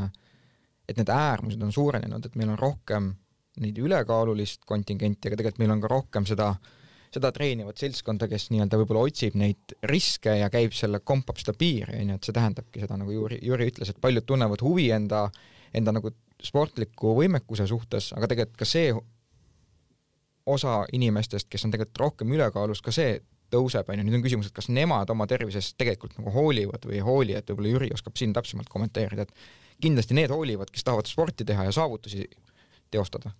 et 0.90 0.98
need 0.98 1.10
äärmused 1.14 1.62
on 1.62 1.72
suurenenud, 1.72 2.26
et 2.26 2.36
meil 2.38 2.52
on 2.52 2.58
rohkem 2.58 3.12
neid 3.60 3.78
ülekaalulist 3.78 4.64
kontingenti, 4.68 5.28
aga 5.28 5.38
tegelikult 5.38 5.62
meil 5.62 5.74
on 5.74 5.82
ka 5.82 5.90
rohkem 5.90 6.26
seda, 6.28 6.50
seda 7.14 7.30
treenivat 7.34 7.80
seltskonda, 7.82 8.28
kes 8.30 8.48
nii-öelda 8.52 8.78
võib-olla 8.80 9.04
otsib 9.08 9.36
neid 9.38 9.74
riske 9.90 10.36
ja 10.40 10.50
käib 10.52 10.74
selle, 10.76 11.02
kompab 11.04 11.40
seda 11.42 11.54
piiri, 11.58 11.98
onju, 12.02 12.18
et 12.18 12.26
see 12.28 12.36
tähendabki 12.36 12.82
seda, 12.84 12.98
nagu 13.00 13.14
Jüri, 13.14 13.40
Jüri 13.46 13.70
ütles, 13.72 13.92
et 13.92 14.02
paljud 14.02 14.26
tunnevad 14.26 14.62
huvi 14.64 14.88
enda, 14.94 15.26
enda 15.76 15.94
nagu 15.96 16.14
sportliku 16.42 17.14
võimekuse 17.18 17.66
suhtes, 17.68 18.12
aga 18.16 18.30
tegelikult 18.30 18.62
ka 18.62 18.68
see 18.68 18.94
osa 20.50 20.80
inimestest, 20.96 21.50
kes 21.50 21.66
on 21.66 21.74
tegelikult 21.74 22.00
rohkem 22.06 22.32
ülekaalus, 22.34 22.80
ka 22.82 22.94
see 22.94 23.18
tõuseb, 23.50 23.88
onju, 23.90 24.04
nüüd 24.06 24.18
on 24.18 24.24
küsimus, 24.24 24.50
et 24.50 24.56
kas 24.56 24.70
nemad 24.72 25.10
oma 25.12 25.26
tervisest 25.30 25.76
tegelikult 25.80 26.16
nagu 26.18 26.32
hoolivad 26.34 26.86
või 26.86 26.98
ei 26.98 27.04
hooli, 27.06 27.36
et 27.38 27.50
võib-olla 27.50 27.74
Jüri 27.74 27.90
oskab 27.94 28.18
siin 28.18 28.34
täpsemalt 28.36 28.70
kommenteerida, 28.72 29.26
et 29.26 29.82
kindlasti 29.82 30.16
need 30.16 30.32
hoolivad, 30.32 30.70
kes 30.72 30.86
tahavad 30.86 31.10
sporti 31.10 31.46
teha 31.48 31.66
ja 31.68 31.74
saavutusi 31.74 32.26
teostada. 32.90 33.32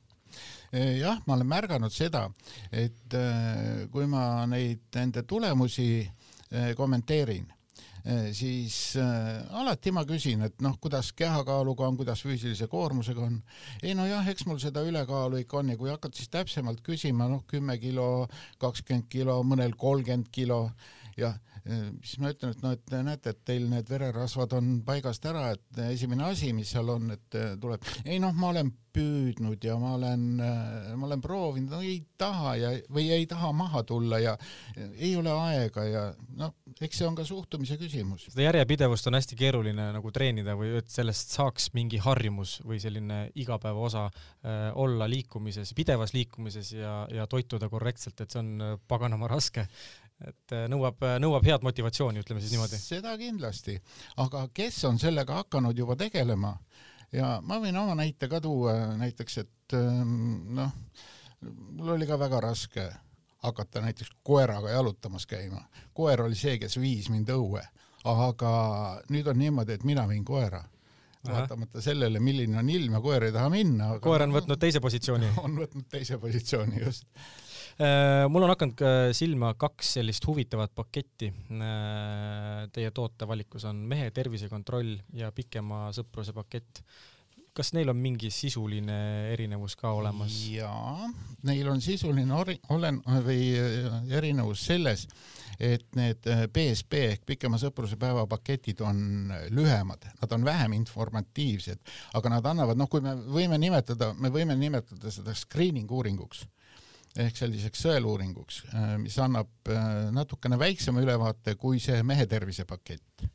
Jah, 0.71 1.19
ma 1.27 1.35
olen 1.35 1.49
märganud 1.51 1.91
seda, 1.91 2.29
et 2.71 3.15
äh, 3.19 3.89
kui 3.91 4.07
ma 4.07 4.45
neid, 4.47 4.85
nende 4.95 5.25
tulemusi 5.27 5.89
äh, 6.05 6.71
kommenteerin, 6.79 7.49
siis 8.33 8.97
alati 8.97 9.93
ma 9.93 10.05
küsin, 10.09 10.45
et 10.47 10.63
noh, 10.65 10.77
kuidas 10.81 11.13
kehakaaluga 11.17 11.89
on, 11.89 11.99
kuidas 12.01 12.23
füüsilise 12.25 12.69
koormusega 12.71 13.27
on. 13.27 13.37
ei 13.83 13.95
no 13.95 14.07
jah, 14.09 14.27
eks 14.33 14.47
mul 14.49 14.61
seda 14.63 14.85
ülekaalu 14.87 15.43
ikka 15.43 15.61
on 15.61 15.75
ja 15.75 15.77
kui 15.81 15.93
hakkad 15.93 16.17
siis 16.17 16.33
täpsemalt 16.33 16.81
küsima, 16.87 17.29
noh, 17.29 17.45
kümme 17.51 17.77
kilo, 17.83 18.27
kakskümmend 18.63 19.11
kilo, 19.13 19.41
mõnel 19.45 19.77
kolmkümmend 19.77 20.33
kilo 20.33 20.63
ja 21.21 21.35
siis 21.65 22.19
ma 22.23 22.33
ütlen, 22.35 22.55
et 22.55 22.63
noh, 22.65 22.77
et 22.77 22.95
näete, 23.07 23.35
et 23.35 23.43
teil 23.47 23.67
need 23.71 23.91
vererasvad 23.91 24.55
on 24.59 24.77
paigast 24.87 25.27
ära, 25.29 25.51
et 25.57 25.83
esimene 25.91 26.29
asi, 26.31 26.53
mis 26.57 26.71
seal 26.73 26.89
on, 26.93 27.11
et 27.17 27.41
tuleb, 27.61 27.85
ei 28.05 28.21
noh, 28.23 28.35
ma 28.37 28.53
olen 28.55 28.73
püüdnud 28.95 29.63
ja 29.65 29.77
ma 29.79 29.95
olen, 29.97 30.25
ma 30.41 31.07
olen 31.07 31.23
proovinud, 31.23 31.71
no 31.71 31.81
ei 31.85 32.01
taha 32.19 32.55
ja, 32.59 32.73
või 32.91 33.07
ei 33.15 33.27
taha 33.31 33.53
maha 33.55 33.83
tulla 33.87 34.19
ja 34.23 34.35
ei 34.99 35.13
ole 35.19 35.31
aega 35.31 35.85
ja 35.87 36.03
noh, 36.41 36.55
eks 36.81 37.01
see 37.01 37.07
on 37.07 37.19
ka 37.19 37.25
suhtumise 37.27 37.79
küsimus. 37.81 38.27
seda 38.33 38.49
järjepidevust 38.49 39.07
on 39.11 39.19
hästi 39.19 39.39
keeruline 39.39 39.91
nagu 39.95 40.13
treenida 40.15 40.57
või 40.59 40.73
et 40.81 40.91
sellest 40.91 41.37
saaks 41.37 41.71
mingi 41.77 42.01
harjumus 42.03 42.59
või 42.67 42.81
selline 42.83 43.21
igapäeva 43.39 43.87
osa 43.87 44.07
äh, 44.09 44.71
olla 44.75 45.09
liikumises, 45.11 45.75
pidevas 45.79 46.15
liikumises 46.17 46.73
ja, 46.75 47.05
ja 47.15 47.29
toituda 47.31 47.71
korrektselt, 47.71 48.19
et 48.21 48.31
see 48.31 48.43
on 48.43 48.53
äh, 48.65 48.77
paganama 48.91 49.31
raske 49.31 49.69
et 50.29 50.55
äh, 50.57 50.67
nõuab, 50.71 51.01
äh, 51.07 51.19
nõuab 51.23 51.47
head 51.47 51.65
motivatsiooni, 51.65 52.23
ütleme 52.25 52.43
siis 52.43 52.55
niimoodi. 52.55 52.81
seda 52.81 53.17
kindlasti, 53.21 53.77
aga 54.21 54.47
kes 54.55 54.83
on 54.89 54.99
sellega 55.01 55.41
hakanud 55.43 55.79
juba 55.79 55.97
tegelema 56.01 56.55
ja 57.13 57.39
ma 57.43 57.61
võin 57.63 57.77
oma 57.81 57.97
näite 57.99 58.29
ka 58.31 58.41
tuua, 58.45 58.75
näiteks 59.01 59.39
et 59.45 59.77
ähm, 59.79 60.55
noh, 60.59 60.75
mul 61.73 61.95
oli 61.97 62.09
ka 62.09 62.19
väga 62.21 62.43
raske 62.45 62.91
hakata 63.41 63.81
näiteks 63.81 64.13
koeraga 64.23 64.71
jalutamas 64.71 65.27
käima. 65.27 65.63
koer 65.97 66.23
oli 66.23 66.37
see, 66.37 66.59
kes 66.61 66.77
viis 66.81 67.09
mind 67.09 67.33
õue, 67.33 67.63
aga 68.05 68.53
nüüd 69.09 69.29
on 69.33 69.41
niimoodi, 69.41 69.79
et 69.79 69.85
mina 69.89 70.07
viin 70.09 70.25
koera 70.25 70.63
vaatamata 71.29 71.83
sellele, 71.85 72.21
milline 72.21 72.59
on 72.59 72.69
ilm 72.73 72.97
ja 72.97 73.01
koer 73.05 73.27
ei 73.29 73.33
taha 73.33 73.51
minna. 73.53 73.91
koer 74.01 74.25
on 74.25 74.33
võtnud 74.33 74.61
teise 74.61 74.81
positsiooni. 74.81 75.33
on 75.45 75.59
võtnud 75.65 75.89
teise 75.93 76.19
positsiooni, 76.21 76.81
just 76.85 77.05
mul 78.29 78.45
on 78.45 78.53
hakanud 78.53 78.83
silma 79.17 79.55
kaks 79.59 79.95
sellist 79.97 80.27
huvitavat 80.29 80.73
paketti. 80.77 81.31
Äh, 81.57 82.67
teie 82.75 82.91
tootevalikus 82.95 83.65
on 83.71 83.81
mehe 83.89 84.11
tervisekontroll 84.15 84.99
ja 85.17 85.33
pikema 85.33 85.89
sõpruse 85.97 86.37
pakett. 86.37 86.83
kas 87.51 87.73
neil 87.75 87.89
on 87.91 87.99
mingi 87.99 88.29
sisuline 88.31 88.97
erinevus 89.33 89.75
ka 89.77 89.91
olemas? 89.91 90.37
jaa, 90.49 91.09
neil 91.43 91.69
on 91.69 91.81
sisuline 91.83 92.35
ori-, 92.35 92.61
olen- 92.71 93.01
või 93.27 93.41
äh, 93.59 93.97
erinevus 94.21 94.63
selles, 94.69 95.07
et 95.59 95.85
need 95.99 96.29
BSB 96.53 97.03
ehk 97.09 97.27
pikema 97.27 97.59
sõpruse 97.59 97.99
päeva 98.01 98.27
paketid 98.31 98.81
on 98.87 99.33
lühemad, 99.51 100.07
nad 100.23 100.33
on 100.33 100.45
vähem 100.47 100.79
informatiivsed, 100.79 101.83
aga 102.15 102.37
nad 102.37 102.47
annavad, 102.47 102.79
noh, 102.79 102.89
kui 102.89 103.03
me 103.05 103.17
võime 103.19 103.59
nimetada, 103.59 104.15
me 104.15 104.31
võime 104.31 104.57
nimetada 104.57 105.11
seda 105.11 105.35
screening 105.35 105.91
uuringuks 105.91 106.47
ehk 107.19 107.37
selliseks 107.37 107.83
sõeluuringuks, 107.87 108.63
äh, 108.71 108.95
mis 109.03 109.19
annab 109.23 109.71
äh, 109.71 110.09
natukene 110.15 110.59
väiksema 110.61 111.03
ülevaate 111.03 111.57
kui 111.59 111.81
see 111.83 112.03
mehe 112.07 112.27
tervisepakett. 112.31 113.27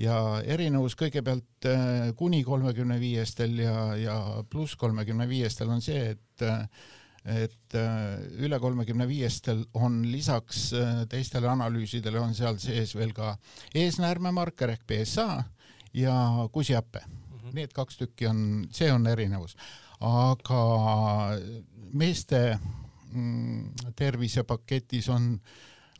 ja 0.00 0.40
erinevus 0.42 0.96
kõigepealt 0.98 1.68
äh, 1.70 2.10
kuni 2.16 2.42
kolmekümne 2.44 2.98
viiestel 3.00 3.58
ja, 3.60 3.94
ja 3.96 4.18
pluss 4.50 4.76
kolmekümne 4.76 5.28
viiestel 5.28 5.70
on 5.70 5.82
see, 5.84 6.14
et 6.16 6.48
et 7.24 7.76
üle 8.44 8.58
kolmekümne 8.60 9.06
viiestel 9.08 9.62
on 9.80 10.02
lisaks 10.12 10.74
teistele 11.08 11.48
analüüsidele 11.48 12.20
on 12.20 12.34
seal 12.36 12.58
sees 12.60 12.92
veel 12.92 13.14
ka 13.16 13.30
eesnäärmemarker 13.80 14.74
ehk 14.74 14.82
PSA 14.84 15.44
ja 15.96 16.16
kusihappe 16.52 17.00
mm. 17.06 17.38
-hmm. 17.38 17.54
Need 17.54 17.72
kaks 17.72 17.96
tükki 17.96 18.26
on, 18.26 18.68
see 18.72 18.92
on 18.92 19.06
erinevus. 19.06 19.56
aga 20.00 20.60
meeste 21.92 22.58
tervisepaketis 23.96 25.08
on 25.08 25.32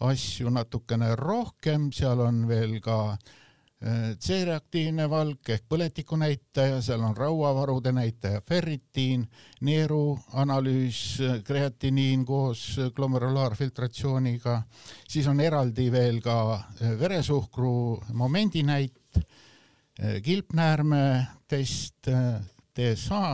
asju 0.01 0.51
natukene 0.51 1.15
rohkem, 1.17 1.91
seal 1.95 2.21
on 2.25 2.45
veel 2.49 2.79
ka 2.83 2.99
äh, 3.15 4.15
C-reaktiivne 4.21 5.07
valk 5.11 5.53
ehk 5.55 5.67
põletikunäitaja, 5.71 6.81
seal 6.83 7.05
on 7.07 7.17
rauavarude 7.17 7.93
näitaja, 7.95 8.43
ferritiin, 8.49 9.27
neeruanalüüs, 9.67 11.01
kreatiniin 11.47 12.25
koos 12.27 12.67
glomerulaarfiltratsiooniga, 12.97 14.61
siis 15.09 15.29
on 15.31 15.41
eraldi 15.41 15.91
veel 15.95 16.21
ka 16.25 16.39
äh, 16.59 16.95
veresuhkru 17.01 18.03
momendinäit, 18.13 19.19
äh, 19.19 20.21
kilpnäärme 20.23 21.05
test, 21.49 22.09
DSA 22.75 23.27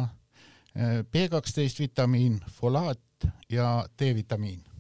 B12 0.80 1.78
vitamiin, 1.80 2.36
folaat 2.52 3.00
ja 3.52 3.70
D-vitamiin 3.98 4.70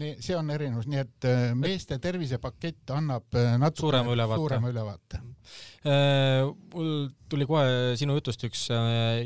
nii, 0.00 0.16
see 0.24 0.36
on 0.36 0.50
erinevus, 0.52 0.86
nii 0.90 1.00
et 1.00 1.26
äh, 1.28 1.44
meeste 1.58 1.98
tervisepakett 2.02 2.92
annab 2.94 3.36
äh, 3.36 3.54
natuke 3.60 3.86
suurema 3.86 4.12
ülevaate, 4.14 4.42
suurema 4.42 4.72
ülevaate. 4.72 5.20
Äh, 5.86 6.42
mul 6.74 6.90
tuli 7.30 7.46
kohe 7.48 7.94
sinu 7.98 8.16
jutust 8.18 8.44
üks 8.48 8.66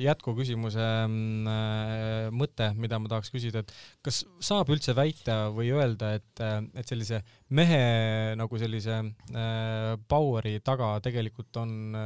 jätkuküsimuse 0.00 0.86
mm, 1.06 2.36
mõte, 2.36 2.70
mida 2.80 3.00
ma 3.00 3.10
tahaks 3.12 3.32
küsida, 3.34 3.64
et 3.64 3.74
kas 4.06 4.22
saab 4.44 4.70
üldse 4.72 4.94
väita 4.96 5.42
või 5.56 5.72
öelda, 5.74 6.14
et, 6.20 6.44
et 6.78 6.88
sellise 6.88 7.22
mehe 7.56 7.80
nagu 8.40 8.60
sellise 8.60 9.00
power'i 10.08 10.60
taga 10.64 10.94
tegelikult 11.04 11.60
on 11.60 11.98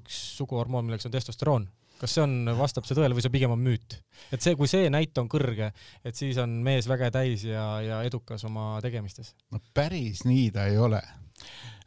üks 0.00 0.24
suguhormoon, 0.40 0.88
milleks 0.88 1.06
on 1.06 1.14
testosteroon? 1.14 1.68
Kas 2.00 2.16
see 2.16 2.24
on, 2.24 2.36
vastab 2.56 2.86
see 2.88 2.96
tõele 2.96 3.16
või 3.16 3.24
see 3.24 3.34
pigem 3.34 3.52
on 3.54 3.60
müüt? 3.62 3.98
et 4.32 4.42
see, 4.42 4.56
kui 4.58 4.70
see 4.70 4.88
näit 4.92 5.16
on 5.20 5.28
kõrge, 5.30 5.70
et 6.04 6.16
siis 6.16 6.38
on 6.40 6.60
mees 6.64 6.88
väge 6.88 7.10
täis 7.14 7.44
ja, 7.48 7.66
ja 7.84 8.00
edukas 8.08 8.44
oma 8.48 8.72
tegemistes? 8.84 9.34
no 9.52 9.60
päris 9.76 10.24
nii 10.28 10.48
ta 10.54 10.66
ei 10.70 10.78
ole. 10.80 11.02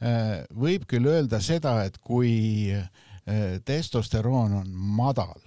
Äh, 0.04 0.44
võib 0.54 0.86
küll 0.90 1.08
öelda 1.10 1.40
seda, 1.44 1.78
et 1.88 2.00
kui 2.04 2.74
äh, 2.74 2.88
testosteroon 3.66 4.58
on 4.62 4.72
madal, 4.98 5.40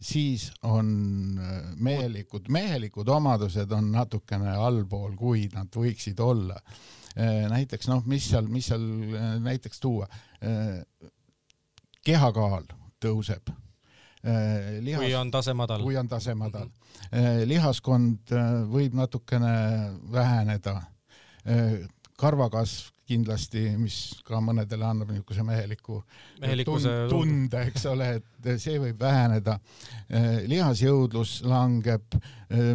siis 0.00 0.48
on 0.66 0.88
äh, 1.36 1.60
mehelikud, 1.76 2.48
mehelikud 2.48 3.10
omadused 3.12 3.70
on 3.76 3.92
natukene 3.94 4.54
allpool, 4.56 5.14
kui 5.18 5.46
nad 5.54 5.70
võiksid 5.76 6.22
olla. 6.24 6.58
näiteks 7.50 7.88
noh, 7.90 8.04
mis 8.06 8.28
seal, 8.30 8.46
mis 8.46 8.68
seal 8.70 8.84
näiteks 9.42 9.80
tuua, 9.82 10.06
kehakaal 12.06 12.68
tõuseb. 13.00 13.50
Äh, 14.20 14.78
lihas, 14.84 15.00
kui 15.00 15.14
on 15.16 15.30
tase 15.32 15.54
madal. 15.56 15.82
kui 15.82 15.96
on 15.96 16.08
tase 16.08 16.34
madal 16.36 16.66
mm. 16.66 16.72
-hmm. 17.10 17.48
lihaskond 17.48 18.32
äh, 18.32 18.48
võib 18.68 18.94
natukene 18.94 19.52
väheneda. 20.12 20.82
karvakasv 22.20 22.90
kindlasti, 23.10 23.62
mis 23.80 23.94
ka 24.26 24.38
mõnedele 24.44 24.84
annab 24.84 25.08
niisuguse 25.10 25.42
meheliku 25.42 26.02
Mehelikkuse 26.40 26.90
tunde, 27.08 27.62
eks 27.70 27.86
ole, 27.86 28.08
et 28.20 28.60
see 28.60 28.78
võib 28.78 29.00
väheneda. 29.00 29.58
lihasjõudlus 30.46 31.40
langeb, 31.42 32.04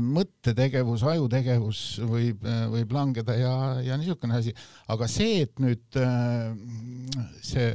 mõttetegevus, 0.01 1.03
ajutegevus 1.03 1.84
võib, 2.10 2.41
võib 2.74 2.91
langeda 2.91 3.38
ja, 3.38 3.53
ja 3.86 3.98
niisugune 3.98 4.41
asi. 4.41 4.55
aga 4.88 5.08
see, 5.08 5.41
et 5.46 5.60
nüüd 5.60 6.01
see 7.41 7.70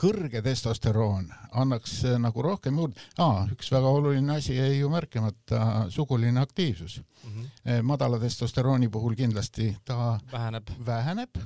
kõrge 0.00 0.42
testosteroon 0.44 1.28
annaks 1.56 1.98
äh, 2.04 2.16
nagu 2.20 2.44
rohkem 2.44 2.78
juurde 2.78 3.00
ah,. 3.22 3.46
üks 3.52 3.70
väga 3.72 3.92
oluline 3.98 4.36
asi 4.36 4.56
jäi 4.56 4.78
ju 4.78 4.90
märkimata, 4.92 5.86
suguline 5.92 6.40
aktiivsus 6.40 7.00
mm. 7.00 7.30
-hmm. 7.32 7.82
madala 7.82 8.18
testosterooni 8.20 8.88
puhul 8.88 9.14
kindlasti 9.16 9.76
ta 9.84 10.18
väheneb, 10.32 10.70
väheneb, 10.86 11.40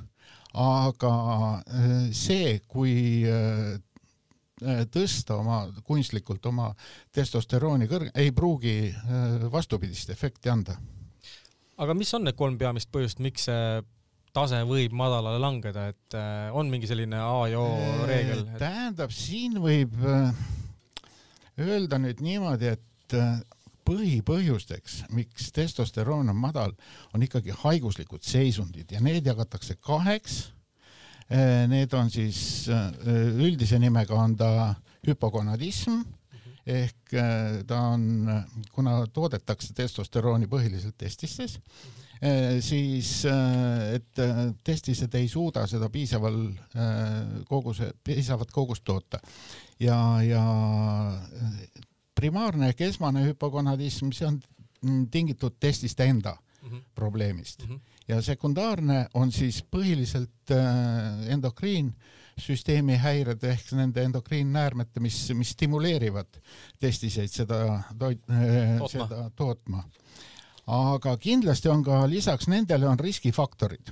aga 0.53 1.13
äh, 1.55 2.11
see, 2.11 2.59
kui 2.67 3.23
tõsta 4.93 5.39
oma 5.41 5.63
kunstlikult 5.83 6.45
oma 6.45 6.67
testosterooni 7.11 7.87
kõrge, 7.89 8.11
ei 8.15 8.31
pruugi 8.31 8.93
vastupidist 9.51 10.09
efekti 10.09 10.49
anda. 10.49 10.75
aga 11.77 11.93
mis 11.93 12.13
on 12.13 12.23
need 12.23 12.35
kolm 12.35 12.57
peamist 12.57 12.91
põhjust, 12.91 13.19
miks 13.19 13.49
see 13.49 13.81
tase 14.35 14.61
võib 14.67 14.93
madalale 14.95 15.39
langeda, 15.41 15.87
et 15.91 16.17
äh, 16.17 16.49
on 16.55 16.69
mingi 16.71 16.89
selline 16.89 17.19
A 17.19 17.47
ja 17.51 17.59
O 17.61 17.71
äh, 17.75 18.03
reegel 18.09 18.45
et...? 18.45 18.57
tähendab, 18.61 19.13
siin 19.15 19.57
võib 19.63 19.95
äh, 20.07 20.31
öelda 21.61 21.99
nüüd 22.01 22.23
niimoodi, 22.23 22.71
et 22.71 23.17
põhipõhjusteks, 23.87 25.01
miks 25.11 25.49
testosteroon 25.51 26.31
on 26.31 26.37
madal, 26.39 26.71
on 27.11 27.25
ikkagi 27.25 27.51
haiguslikud 27.63 28.23
seisundid 28.23 28.93
ja 28.93 29.01
need 29.03 29.27
jagatakse 29.27 29.75
kaheks. 29.83 30.45
Need 31.71 31.93
on 31.95 32.09
siis 32.11 32.67
üldise 32.67 33.77
nimega 33.79 34.15
on 34.19 34.33
ta 34.39 34.49
hüpogonadism 35.07 36.01
ehk 36.67 37.15
ta 37.67 37.79
on, 37.93 38.27
kuna 38.75 38.97
toodetakse 39.11 39.71
testosterooni 39.75 40.47
põhiliselt 40.51 40.97
testistes 40.99 41.57
mm, 41.57 41.63
-hmm 41.63 42.01
siis 42.61 43.25
äh, 43.25 43.95
et 43.95 44.19
äh, 44.19 44.53
testised 44.63 45.13
ei 45.17 45.27
suuda 45.27 45.65
seda 45.67 45.89
piisaval 45.89 46.37
koguse, 47.49 47.91
piisavat 48.03 48.51
kogust 48.53 48.83
toota 48.85 49.17
ja, 49.81 49.97
ja 50.21 50.43
primaarne 52.15 52.69
ehk 52.69 52.85
esmane 52.91 53.25
hüpogonadism, 53.25 54.11
see 54.13 54.29
on 54.29 54.39
tingitud 55.11 55.57
testiste 55.59 56.05
enda 56.05 56.35
mm 56.35 56.69
-hmm. 56.69 56.83
probleemist 56.95 57.65
mm 57.67 57.75
-hmm. 57.75 57.79
ja 58.07 58.21
sekundaarne 58.21 59.07
on 59.13 59.31
siis 59.31 59.63
põhiliselt 59.75 60.53
endokriinsüsteemi 61.27 62.97
häired 62.97 63.43
ehk 63.43 63.71
nende 63.71 64.03
endokriinnäärmete, 64.03 64.99
mis, 64.99 65.31
mis 65.33 65.49
stimuleerivad 65.49 66.37
testiseid 66.79 67.29
seda 67.29 67.81
toit, 67.97 68.21
seda 68.91 69.29
tootma 69.35 69.83
aga 70.71 71.17
kindlasti 71.19 71.69
on 71.69 71.83
ka 71.83 72.05
lisaks 72.07 72.47
nendele 72.47 72.87
on 72.87 72.99
riskifaktorid 72.99 73.91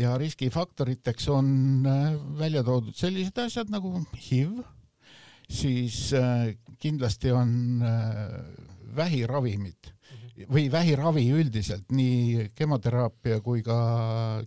ja 0.00 0.18
riskifaktoriteks 0.18 1.28
on 1.28 1.46
äh, 1.86 2.12
välja 2.38 2.62
toodud 2.64 2.96
sellised 2.96 3.38
asjad 3.38 3.70
nagu 3.72 3.92
HIV, 4.16 4.60
siis 5.50 6.12
äh, 6.16 6.54
kindlasti 6.78 7.32
on 7.32 7.82
äh, 7.84 8.36
vähiravimid 8.96 9.92
või 10.50 10.70
vähiravi 10.72 11.26
üldiselt, 11.36 11.90
nii 11.92 12.46
kemoteraapia 12.56 13.42
kui 13.44 13.60
ka 13.62 13.74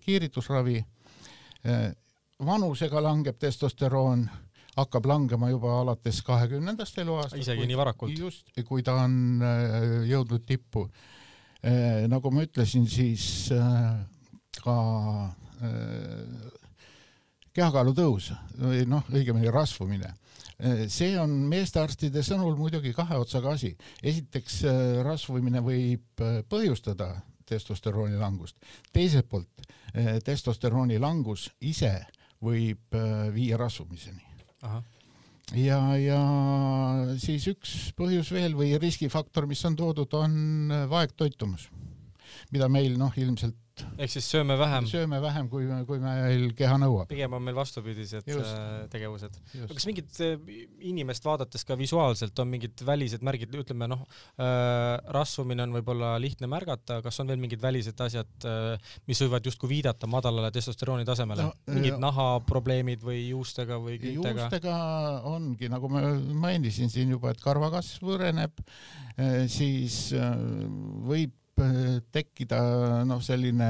kiiritusravi. 0.02 0.80
vanusega 2.46 3.04
langeb 3.04 3.38
testosteroon, 3.40 4.24
hakkab 4.76 5.06
langema 5.06 5.50
juba 5.50 5.76
alates 5.82 6.24
kahekümnendast 6.26 6.98
eluaastast. 6.98 7.42
isegi 7.42 7.68
nii 7.68 7.78
varakult? 7.78 8.18
just, 8.18 8.50
kui 8.66 8.82
ta 8.84 8.96
on 9.06 9.46
jõudnud 10.10 10.44
tippu 10.50 10.88
nagu 12.12 12.32
ma 12.34 12.44
ütlesin, 12.44 12.88
siis 12.90 13.52
eh, 13.56 13.94
ka 14.64 14.78
eh, 15.64 16.50
kehakaalu 17.56 17.94
tõus 17.96 18.32
või 18.58 18.84
noh, 18.90 19.06
õigemini 19.14 19.52
rasvumine, 19.54 20.10
see 20.90 21.14
on 21.20 21.32
meestearstide 21.50 22.24
sõnul 22.26 22.56
muidugi 22.58 22.94
kahe 22.96 23.18
otsaga 23.20 23.54
asi. 23.58 23.74
esiteks 24.02 24.62
rasvumine 25.06 25.62
võib 25.66 26.24
põhjustada 26.50 27.10
testosterooni 27.46 28.18
langust, 28.18 28.58
teiselt 28.94 29.30
poolt 29.30 29.68
testosterooni 30.26 30.98
langus 31.02 31.50
ise 31.62 31.94
võib 32.42 32.98
viia 33.36 33.60
rasvumiseni 33.62 34.24
ja, 35.58 35.80
ja 36.00 36.22
siis 37.22 37.48
üks 37.52 37.74
põhjus 37.98 38.32
veel 38.34 38.56
või 38.58 38.74
riskifaktor, 38.82 39.48
mis 39.50 39.64
on 39.70 39.78
toodud, 39.80 40.14
on 40.18 40.74
vaegtoitumus, 40.90 41.70
mida 42.54 42.70
meil 42.72 42.98
noh, 43.00 43.14
ilmselt 43.18 43.58
ehk 43.74 44.12
siis 44.12 44.28
sööme 44.30 44.56
vähem. 44.60 44.86
sööme 44.90 45.20
vähem, 45.24 45.48
kui, 45.50 45.66
kui 45.88 46.00
meil 46.02 46.52
keha 46.58 46.76
nõuab. 46.82 47.08
pigem 47.10 47.34
on 47.34 47.42
meil 47.46 47.56
vastupidised 47.58 48.28
Just. 48.30 48.52
Äh, 48.54 48.86
tegevused. 48.94 49.38
kas 49.72 49.88
mingit 49.90 50.20
äh, 50.22 50.36
inimest 50.92 51.26
vaadates 51.26 51.66
ka 51.66 51.78
visuaalselt 51.80 52.38
on 52.44 52.52
mingid 52.54 52.84
välised 52.86 53.26
märgid, 53.26 53.54
ütleme 53.64 53.90
noh 53.90 54.06
äh,, 54.38 55.00
rasvumine 55.16 55.66
on 55.66 55.76
võib-olla 55.78 56.14
lihtne 56.22 56.50
märgata, 56.52 57.00
kas 57.06 57.20
on 57.24 57.34
veel 57.34 57.42
mingid 57.42 57.64
välised 57.64 58.00
asjad 58.06 58.48
mis 59.10 59.22
võivad 59.26 59.50
justkui 59.50 59.72
viidata 59.72 60.10
madalale 60.10 60.52
testosterooni 60.54 61.08
tasemele 61.08 61.50
no,? 61.50 61.54
mingid 61.74 61.98
nahaprobleemid 62.02 63.06
või 63.06 63.24
juustega 63.32 63.80
või 63.82 63.98
küüntega? 64.02 64.48
juustega 64.48 64.76
ongi, 65.34 65.70
nagu 65.74 65.90
ma 65.92 66.06
mainisin 66.46 66.94
siin 66.94 67.16
juba, 67.16 67.34
et 67.34 67.42
karvakasv 67.42 68.06
võreneb, 68.06 68.62
siis 69.50 70.12
võib 70.14 71.40
Äh, 71.62 72.02
tekkida 72.10 72.60
noh, 73.06 73.20
selline 73.22 73.70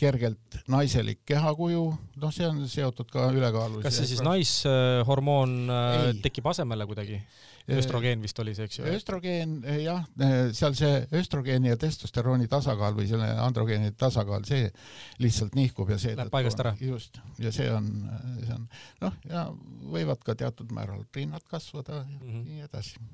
kergelt 0.00 0.54
naiselik 0.72 1.18
kehakuju, 1.28 1.82
noh, 2.22 2.30
see 2.32 2.46
on 2.48 2.62
seotud 2.64 3.10
ka 3.12 3.26
ülekaalu. 3.36 3.82
kas 3.84 3.98
see 4.00 4.08
siis 4.08 4.22
naishormoon 4.24 5.52
äh, 5.68 5.96
tekib 6.24 6.48
asemele 6.48 6.86
kuidagi? 6.88 7.20
östrogeen 7.70 8.22
vist 8.24 8.38
oli 8.40 8.54
see, 8.56 8.64
eks 8.66 8.78
ju? 8.78 8.86
östrogeen 8.96 9.58
jah, 9.82 10.06
seal 10.56 10.72
see 10.78 11.02
östrogeeni 11.20 11.68
ja 11.68 11.76
testosterooni 11.78 12.48
tasakaal 12.50 12.96
või 12.96 13.04
selle 13.10 13.28
androgeeni 13.44 13.92
tasakaal, 14.00 14.46
see 14.48 14.70
lihtsalt 15.20 15.54
nihkub 15.58 15.92
ja 15.92 15.98
see 16.00 16.16
läheb 16.16 16.32
paigast 16.32 16.64
ära. 16.64 16.72
just, 16.80 17.20
ja 17.38 17.52
see 17.54 17.68
on, 17.70 17.90
see 18.40 18.56
on 18.56 18.64
noh, 19.04 19.20
ja 19.28 19.44
võivad 19.92 20.24
ka 20.24 20.34
teatud 20.40 20.72
määral 20.74 21.04
rinnad 21.14 21.44
kasvada 21.52 22.00
ja 22.00 22.08
mm 22.08 22.24
-hmm. 22.24 22.48
nii 22.48 22.66
edasi. 22.70 23.04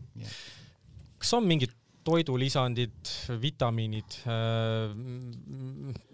kas 1.18 1.34
on 1.34 1.50
mingid 1.50 1.74
toidulisandid, 2.06 3.10
vitamiinid, 3.42 4.18
äh, 4.30 4.94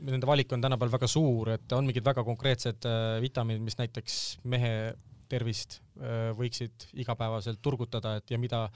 nende 0.09 0.29
valik 0.29 0.53
on 0.55 0.65
tänapäeval 0.65 0.97
väga 0.97 1.11
suur, 1.11 1.53
et 1.57 1.77
on 1.77 1.89
mingid 1.89 2.05
väga 2.07 2.25
konkreetsed 2.27 2.89
äh, 2.89 3.17
vitamiinid, 3.25 3.65
mis 3.67 3.79
näiteks 3.81 4.19
mehe 4.53 4.73
tervist 5.33 5.81
äh, 6.01 6.31
võiksid 6.39 6.89
igapäevaselt 7.05 7.63
turgutada, 7.65 8.17
et 8.21 8.33
ja 8.33 8.41
mida, 8.41 8.67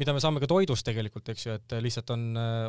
mida 0.00 0.14
me 0.16 0.22
saame 0.22 0.40
ka 0.40 0.48
toidust 0.48 0.86
tegelikult, 0.86 1.28
eks 1.32 1.46
ju, 1.46 1.54
et 1.58 1.74
lihtsalt 1.84 2.12
on, 2.14 2.22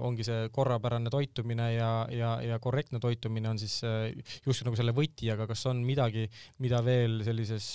ongi 0.03 0.25
see 0.27 0.49
korrapärane 0.53 1.11
toitumine 1.13 1.69
ja, 1.73 1.91
ja, 2.11 2.33
ja 2.43 2.59
korrektne 2.63 2.99
toitumine 3.03 3.53
on 3.53 3.61
siis 3.61 3.77
justkui 4.45 4.67
nagu 4.67 4.79
selle 4.79 4.95
võti, 4.95 5.29
aga 5.31 5.47
kas 5.49 5.63
on 5.71 5.79
midagi, 5.87 6.25
mida 6.63 6.81
veel 6.85 7.21
sellises 7.25 7.69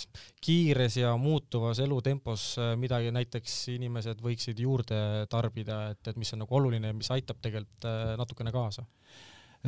kiires 0.45 0.99
ja 1.01 1.15
muutuvas 1.21 1.81
elutempos 1.85 2.49
midagi 2.81 3.15
näiteks 3.17 3.57
inimesed 3.77 4.21
võiksid 4.25 4.61
juurde 4.61 5.01
tarbida, 5.33 5.87
et, 5.95 6.13
et 6.13 6.21
mis 6.21 6.37
on 6.37 6.45
nagu 6.45 6.61
oluline 6.61 6.93
ja 6.93 6.99
mis 6.99 7.11
aitab 7.17 7.41
tegelikult 7.41 7.89
natukene 8.21 8.53
kaasa? 8.55 8.85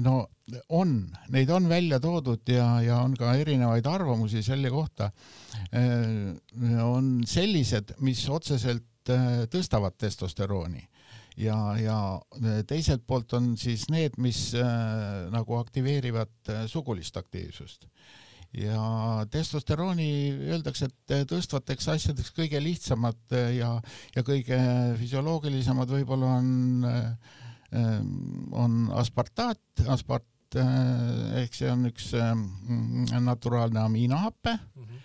no 0.05 0.19
on, 0.77 0.93
neid 1.35 1.51
on 1.51 1.69
välja 1.71 1.99
toodud 2.03 2.47
ja, 2.53 2.67
ja 2.85 3.01
on 3.03 3.17
ka 3.19 3.33
erinevaid 3.39 3.87
arvamusi 3.89 4.45
selle 4.47 4.71
kohta. 4.71 5.11
On 6.85 7.09
sellised, 7.27 7.97
mis 8.05 8.23
otseselt 8.31 8.87
tõstavad 9.53 9.97
testosterooni. 9.99 10.85
Ja, 11.39 11.57
ja 11.79 11.99
teiselt 12.67 13.05
poolt 13.07 13.33
on 13.39 13.53
siis 13.61 13.87
need, 13.95 14.17
mis 14.19 14.51
äh, 14.59 15.29
nagu 15.31 15.59
aktiveerivad 15.61 16.51
sugulist 16.67 17.17
aktiivsust. 17.17 17.87
Ja 18.59 19.27
testosterooni 19.31 20.09
öeldakse, 20.49 20.89
et 20.89 21.29
tõstvateks 21.29 21.91
asjadeks 21.93 22.33
kõige 22.33 22.63
lihtsamad 22.65 23.37
ja, 23.55 23.75
ja 24.15 24.25
kõige 24.25 24.57
füsioloogilisemad 24.99 25.93
võib-olla 25.93 26.39
on 26.41 26.49
on 28.53 28.89
aspartaat, 28.97 29.61
aspart 29.89 30.57
eh, 30.57 31.43
ehk 31.43 31.57
see 31.57 31.71
on 31.73 31.85
üks 31.91 32.13
naturaalne 33.21 33.83
amiinohappe 33.83 34.55
mm, 34.57 34.85
-hmm. 34.85 35.05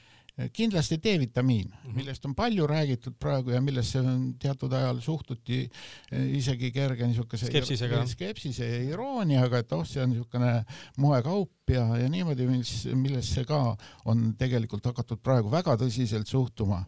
Kindlasti 0.54 0.98
D-vitamiin 0.98 1.67
mm, 1.67 1.89
-hmm. 1.89 1.96
millest 1.96 2.26
on 2.26 2.36
palju 2.36 2.67
räägitud 2.67 3.13
praegu 3.19 3.52
ja 3.52 3.62
millesse 3.62 4.00
teatud 4.39 4.74
ajal 4.74 5.02
suhtuti 5.02 5.69
eh, 6.12 6.38
isegi 6.38 6.72
kerge 6.72 7.08
niisuguse 7.08 7.46
skepsisega, 7.46 8.06
skepsise 8.08 8.65
ja 8.65 8.80
irooniaga, 8.84 9.58
et 9.58 9.72
oh, 9.74 9.86
see 9.86 10.04
on 10.04 10.10
niisugune 10.10 10.65
moekaup 10.98 11.69
ja, 11.69 11.86
ja 11.98 12.10
niimoodi, 12.10 12.48
mis, 12.48 12.74
millesse 12.93 13.46
ka 13.46 13.78
on 14.06 14.34
tegelikult 14.38 14.86
hakatud 14.86 15.22
praegu 15.22 15.52
väga 15.52 15.78
tõsiselt 15.78 16.28
suhtuma. 16.28 16.86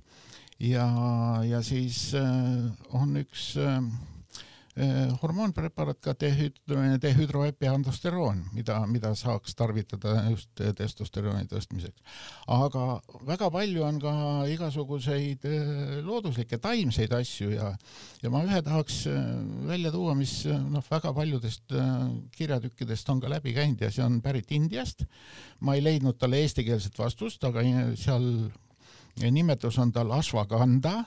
ja, 0.60 0.90
ja 1.46 1.62
siis 1.62 2.14
äh, 2.14 2.72
on 2.90 3.18
üks 3.22 3.56
Eh, 3.58 3.82
hormoonpreparaat 4.76 6.00
ka 6.04 6.14
dehüd-, 6.20 6.58
dehüdroepiandosteroon, 7.00 8.42
mida, 8.52 8.82
mida 8.92 9.14
saaks 9.16 9.56
tarvitada 9.56 10.18
just 10.28 10.52
testosterooni 10.76 11.48
tõstmiseks. 11.48 12.02
aga 12.52 13.00
väga 13.28 13.50
palju 13.54 13.86
on 13.88 14.00
ka 14.04 14.16
igasuguseid 14.52 15.48
eh, 15.48 16.02
looduslikke 16.04 16.60
taimseid 16.60 17.16
asju 17.16 17.54
ja, 17.54 17.72
ja 18.22 18.34
ma 18.34 18.44
ühe 18.44 18.62
tahaks 18.66 19.06
eh, 19.08 19.22
välja 19.72 19.94
tuua, 19.96 20.16
mis 20.20 20.42
noh, 20.46 20.84
väga 20.92 21.14
paljudest 21.16 21.72
kirjatükkidest 22.36 23.10
on 23.10 23.24
ka 23.24 23.32
läbi 23.32 23.56
käinud 23.56 23.80
ja 23.80 23.92
see 23.92 24.04
on 24.04 24.20
pärit 24.22 24.52
Indiast. 24.52 25.06
ma 25.60 25.76
ei 25.76 25.84
leidnud 25.84 26.20
talle 26.20 26.44
eestikeelset 26.44 27.00
vastust, 27.00 27.44
aga 27.48 27.64
seal 27.96 28.28
nimetus 29.24 29.80
on 29.80 29.96
tal 29.96 30.12
ashwagandha 30.12 31.06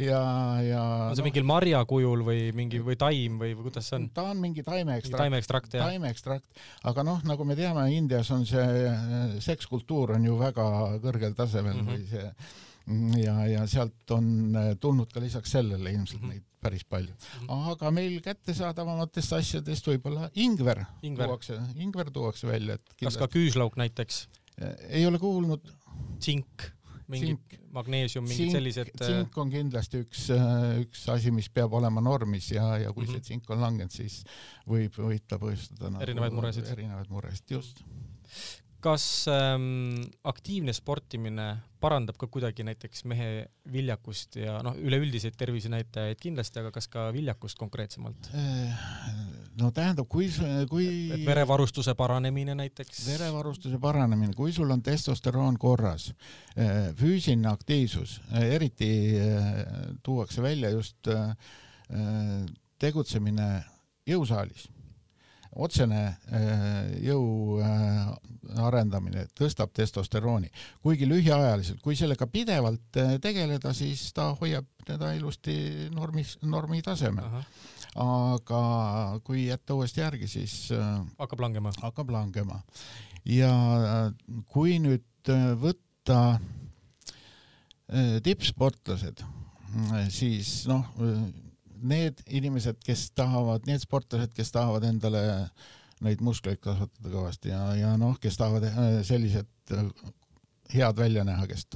ja, 0.00 0.20
ja 0.64 0.82
on 1.08 1.16
see 1.16 1.22
no, 1.22 1.28
mingil 1.28 1.46
marja 1.48 1.82
kujul 1.88 2.24
või 2.26 2.48
mingi 2.56 2.80
või 2.84 2.96
taim 3.00 3.38
või, 3.40 3.52
või 3.58 3.68
kuidas 3.68 3.90
see 3.90 3.98
on? 3.98 4.08
ta 4.14 4.28
on 4.32 4.40
mingi 4.42 4.64
taimeekstrakt. 4.66 5.20
taimeekstrakt, 5.22 5.76
jah. 5.76 5.90
taimeekstrakt, 5.90 6.64
aga 6.90 7.04
noh, 7.06 7.22
nagu 7.28 7.46
me 7.48 7.56
teame, 7.58 7.86
Indias 7.96 8.30
on 8.34 8.46
see 8.48 8.64
äh, 8.88 9.36
sekskultuur 9.44 10.16
on 10.16 10.26
ju 10.28 10.38
väga 10.40 10.66
kõrgel 11.04 11.36
tasemel 11.38 11.76
mm 11.76 11.86
-hmm. 11.86 11.92
või 11.92 12.06
see 12.10 12.26
mm, 12.86 13.18
ja, 13.24 13.36
ja 13.54 13.66
sealt 13.70 14.16
on 14.16 14.56
äh, 14.56 14.72
tulnud 14.80 15.12
ka 15.12 15.22
lisaks 15.22 15.56
sellele 15.58 15.92
ilmselt 15.92 16.22
-hmm. 16.22 16.34
neid 16.36 16.46
päris 16.60 16.84
palju. 16.84 17.14
-hmm. 17.14 17.70
aga 17.72 17.90
meil 17.90 18.20
kättesaadavamatest 18.24 19.32
asjadest 19.32 19.86
võib-olla 19.86 20.30
ingver, 20.34 20.84
ingver 21.02 21.26
tuuakse, 21.26 21.60
ingver 21.76 22.10
tuuakse 22.10 22.46
välja, 22.46 22.74
et 22.74 22.84
kindlasti... 22.96 23.04
kas 23.04 23.16
ka 23.16 23.32
küüslauk 23.38 23.76
näiteks? 23.76 24.28
Äh, 24.62 24.76
ei 25.00 25.06
ole 25.06 25.18
kuulnud. 25.18 25.72
tsink 26.20 26.70
mingid 27.10 27.58
magneesium, 27.74 28.26
mingid 28.28 28.54
sellised. 28.54 28.92
Äh, 28.94 29.02
tsink 29.02 29.38
on 29.42 29.52
kindlasti 29.52 30.02
üks, 30.04 30.28
äh, 30.34 30.80
üks 30.84 31.04
asi, 31.12 31.32
mis 31.34 31.50
peab 31.52 31.74
olema 31.78 32.02
normis 32.04 32.50
ja, 32.54 32.72
ja 32.80 32.92
kui 32.92 33.04
mm 33.04 33.10
-hmm. 33.10 33.12
see 33.18 33.28
tsink 33.28 33.50
on 33.50 33.62
langenud, 33.64 33.94
siis 33.94 34.22
võib, 34.66 34.96
võib 34.96 35.26
ta 35.28 35.38
põhjustada 35.42 35.90
nagu, 35.90 36.02
erinevaid 36.06 36.36
muresid. 36.36 36.70
erinevaid 36.76 37.12
muresid, 37.12 37.56
just 37.56 37.84
kas 38.82 39.04
ähm, 39.30 40.00
aktiivne 40.24 40.72
sportimine 40.76 41.50
parandab 41.80 42.18
ka 42.20 42.28
kuidagi 42.28 42.64
näiteks 42.66 43.04
mehe 43.08 43.28
viljakust 43.72 44.36
ja 44.40 44.58
noh, 44.64 44.76
üleüldiseid 44.76 45.36
tervisenäitajaid 45.40 46.20
kindlasti, 46.20 46.60
aga 46.60 46.72
kas 46.74 46.88
ka 46.92 47.06
viljakust 47.14 47.58
konkreetsemalt? 47.60 48.30
Äh, 48.36 48.82
no 49.60 49.70
tähendab, 49.76 50.08
kui, 50.12 50.28
kui 50.70 50.88
et 51.16 51.24
verevarustuse 51.26 51.94
paranemine 51.98 52.56
näiteks? 52.58 53.04
verevarustuse 53.08 53.80
paranemine, 53.80 54.34
kui 54.36 54.52
sul 54.56 54.70
on 54.74 54.84
testosteroon 54.84 55.56
korras, 55.60 56.10
äh, 56.56 56.90
füüsiline 57.00 57.48
aktiivsus, 57.52 58.18
äh, 58.32 58.50
eriti 58.58 58.90
tuuakse 60.04 60.42
välja 60.44 60.70
just 60.74 61.08
tegutsemine 62.80 63.46
jõusaalis 64.06 64.68
otsene 65.58 66.02
äh, 66.06 66.92
jõu 67.02 67.58
äh, 67.62 68.10
arendamine 68.62 69.26
tõstab 69.38 69.72
testosterooni, 69.74 70.50
kuigi 70.82 71.08
lühiajaliselt, 71.10 71.80
kui 71.82 71.96
sellega 71.98 72.28
pidevalt 72.30 73.00
äh, 73.00 73.16
tegeleda, 73.22 73.72
siis 73.74 74.10
ta 74.16 74.30
hoiab 74.38 74.68
teda 74.86 75.12
ilusti 75.18 75.88
normis, 75.94 76.36
normi 76.42 76.82
tasemel. 76.82 77.42
aga 78.00 78.62
kui 79.26 79.48
jätta 79.48 79.74
uuesti 79.74 80.00
järgi, 80.00 80.28
siis 80.28 80.54
hakkab 81.18 81.40
langema. 81.40 81.72
hakkab 81.82 82.10
langema. 82.10 82.62
ja 83.24 83.52
kui 84.46 84.78
nüüd 84.78 85.30
võtta 85.60 86.38
tippsportlased, 88.22 89.24
siis 90.14 90.66
noh 90.70 90.86
need 91.82 92.22
inimesed, 92.28 92.80
kes 92.84 93.10
tahavad, 93.16 93.66
need 93.68 93.82
sportlased, 93.82 94.34
kes 94.36 94.52
tahavad 94.54 94.86
endale 94.88 95.22
neid 96.04 96.22
muskleid 96.24 96.60
kasvatada 96.64 97.12
kõvasti 97.12 97.52
ja, 97.52 97.60
ja 97.76 97.92
noh, 98.00 98.16
kes 98.20 98.38
tahavad 98.40 98.66
äh, 98.70 99.00
sellised 99.06 99.74
äh, 99.76 99.90
head 100.74 100.96
välja 100.96 101.24
näha, 101.24 101.46
kes 101.46 101.66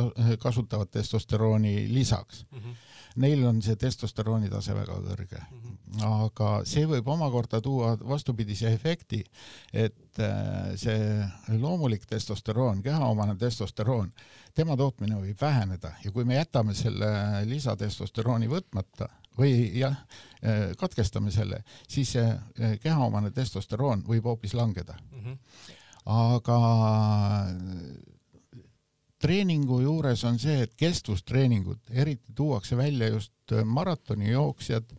kasutavad 0.42 0.90
testosterooni 0.90 1.86
lisaks 1.94 2.46
mm. 2.50 2.58
-hmm. 2.58 2.74
Neil 3.16 3.44
on 3.46 3.60
see 3.62 3.76
testosterooni 3.76 4.48
tase 4.50 4.74
väga 4.74 4.92
kõrge 4.92 5.40
mm. 5.50 5.60
-hmm. 5.60 6.06
aga 6.26 6.60
see 6.64 6.86
võib 6.86 7.08
omakorda 7.08 7.60
tuua 7.60 7.96
vastupidise 8.08 8.72
efekti, 8.72 9.24
et 9.72 10.18
äh, 10.18 10.74
see 10.76 11.28
loomulik 11.58 12.06
testosteroon, 12.06 12.82
kehaomane 12.82 13.36
testosteroon, 13.36 14.12
tema 14.54 14.76
tootmine 14.76 15.16
võib 15.16 15.40
väheneda 15.40 15.92
ja 16.04 16.12
kui 16.12 16.24
me 16.24 16.34
jätame 16.34 16.74
selle 16.74 17.06
lisatestosterooni 17.46 18.48
võtmata, 18.48 19.08
või 19.38 19.78
jah, 19.78 19.96
eh, 20.42 20.72
katkestame 20.78 21.32
selle, 21.34 21.62
siis 21.88 22.14
see 22.16 22.26
eh, 22.26 22.76
kehaomane 22.82 23.30
testosteroon 23.34 24.04
võib 24.06 24.28
hoopis 24.30 24.54
langeda 24.54 24.94
mm. 25.10 25.24
-hmm. 25.24 25.38
aga 26.06 26.58
treeningu 29.24 29.80
juures 29.84 30.24
on 30.28 30.36
see, 30.42 30.64
et 30.66 30.74
kestvustreeningud, 30.80 31.80
eriti 31.90 32.34
tuuakse 32.36 32.76
välja 32.76 33.08
just 33.14 33.54
maratonijooksjad 33.64 34.92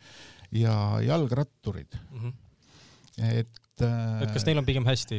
ja 0.55 0.75
jalgratturid 1.05 1.99
mm. 2.11 2.19
-hmm. 2.19 2.33
et 3.39 3.61
et 3.75 4.31
kas 4.31 4.45
neil 4.47 4.59
on 4.61 4.65
pigem 4.65 4.85
hästi? 4.87 5.17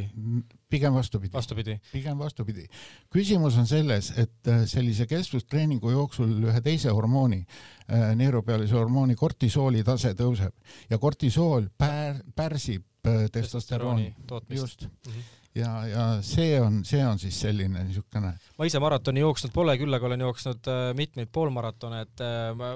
pigem 0.72 0.94
vastupidi. 0.94 1.32
vastupidi. 1.32 1.78
pigem 1.92 2.18
vastupidi. 2.18 2.66
küsimus 3.12 3.58
on 3.58 3.66
selles, 3.66 4.12
et 4.16 4.48
äh, 4.48 4.64
sellise 4.66 5.06
kestvustreeningu 5.06 5.90
jooksul 5.90 6.32
ühe 6.48 6.60
teise 6.64 6.90
hormooni, 6.90 7.44
äh, 7.92 8.14
neerupealise 8.16 8.74
hormooni 8.74 9.14
kortisooli 9.14 9.84
tase 9.84 10.14
tõuseb 10.16 10.54
ja 10.90 10.98
kortisool 10.98 11.68
pär-, 11.78 12.22
pärsib 12.34 12.84
äh, 13.06 13.28
testosterooni 13.32 14.14
tootmist. 14.26 14.62
just 14.62 14.82
mm. 14.82 15.12
-hmm 15.12 15.45
ja, 15.56 15.70
ja 15.88 16.04
see 16.24 16.56
on, 16.60 16.80
see 16.86 17.00
on 17.06 17.18
siis 17.20 17.36
selline 17.46 17.84
niisugune. 17.86 18.32
ma 18.58 18.68
ise 18.68 18.80
maratoni 18.82 19.22
jooksnud 19.22 19.52
pole, 19.54 19.76
küll 19.80 19.96
aga 19.96 20.08
olen 20.08 20.24
jooksnud 20.26 20.68
äh, 20.70 20.82
mitmeid 20.98 21.30
poolmaratone, 21.32 22.02
et 22.04 22.22
äh, 22.24 22.50
ma 22.56 22.72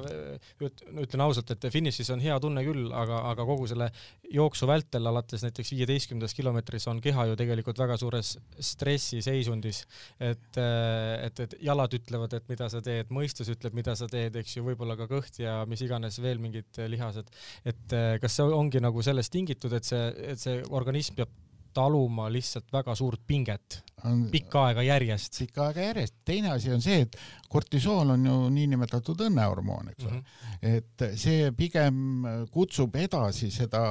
ütlen 1.05 1.25
ausalt, 1.25 1.53
et 1.55 1.69
finišis 1.73 2.13
on 2.15 2.23
hea 2.25 2.37
tunne 2.43 2.65
küll, 2.67 2.89
aga, 2.97 3.23
aga 3.33 3.47
kogu 3.49 3.69
selle 3.71 3.91
jooksu 4.33 4.69
vältel 4.71 5.11
alates 5.11 5.45
näiteks 5.45 5.75
viieteistkümnendas 5.75 6.37
kilomeetris 6.37 6.89
on 6.93 7.03
keha 7.05 7.29
ju 7.31 7.39
tegelikult 7.41 7.81
väga 7.81 7.99
suures 8.01 8.37
stressiseisundis. 8.71 9.85
et, 10.19 10.61
äh, 10.61 11.27
et, 11.27 11.45
et 11.47 11.59
jalad 11.71 11.99
ütlevad, 12.01 12.35
et 12.37 12.49
mida 12.49 12.71
sa 12.73 12.83
teed, 12.85 13.13
mõistus 13.13 13.51
ütleb, 13.53 13.77
mida 13.77 13.97
sa 13.99 14.09
teed, 14.11 14.37
eks 14.41 14.57
ju, 14.57 14.65
võib-olla 14.67 14.97
ka 15.01 15.09
kõht 15.11 15.43
ja 15.43 15.61
mis 15.69 15.85
iganes 15.85 16.21
veel 16.23 16.41
mingid 16.41 16.81
lihased. 16.89 17.29
et 17.65 17.99
kas 18.21 18.39
see 18.39 18.49
ongi 18.55 18.81
nagu 18.81 19.03
sellest 19.05 19.33
tingitud, 19.33 19.73
et 19.77 19.87
see, 19.87 20.03
et 20.33 20.41
see 20.41 20.61
organism 20.71 21.21
peab 21.21 21.39
taluma 21.75 22.29
lihtsalt 22.33 22.73
väga 22.73 22.95
suurt 22.99 23.23
pinget 23.27 23.81
pikka 24.31 24.65
aega 24.69 24.83
järjest. 24.83 25.39
pikka 25.39 25.67
aega 25.67 25.81
järjest. 25.91 26.15
teine 26.25 26.55
asi 26.55 26.73
on 26.73 26.83
see, 26.83 27.01
et 27.07 27.17
kortisool 27.49 28.15
on 28.17 28.25
ju 28.27 28.39
niinimetatud 28.55 29.27
õnnehormoon, 29.29 29.93
eks 29.93 30.05
ole 30.07 30.15
mm 30.15 30.23
-hmm.. 30.23 30.77
et 30.77 31.21
see 31.21 31.53
pigem 31.53 32.25
kutsub 32.51 32.97
edasi 32.97 33.51
seda 33.51 33.83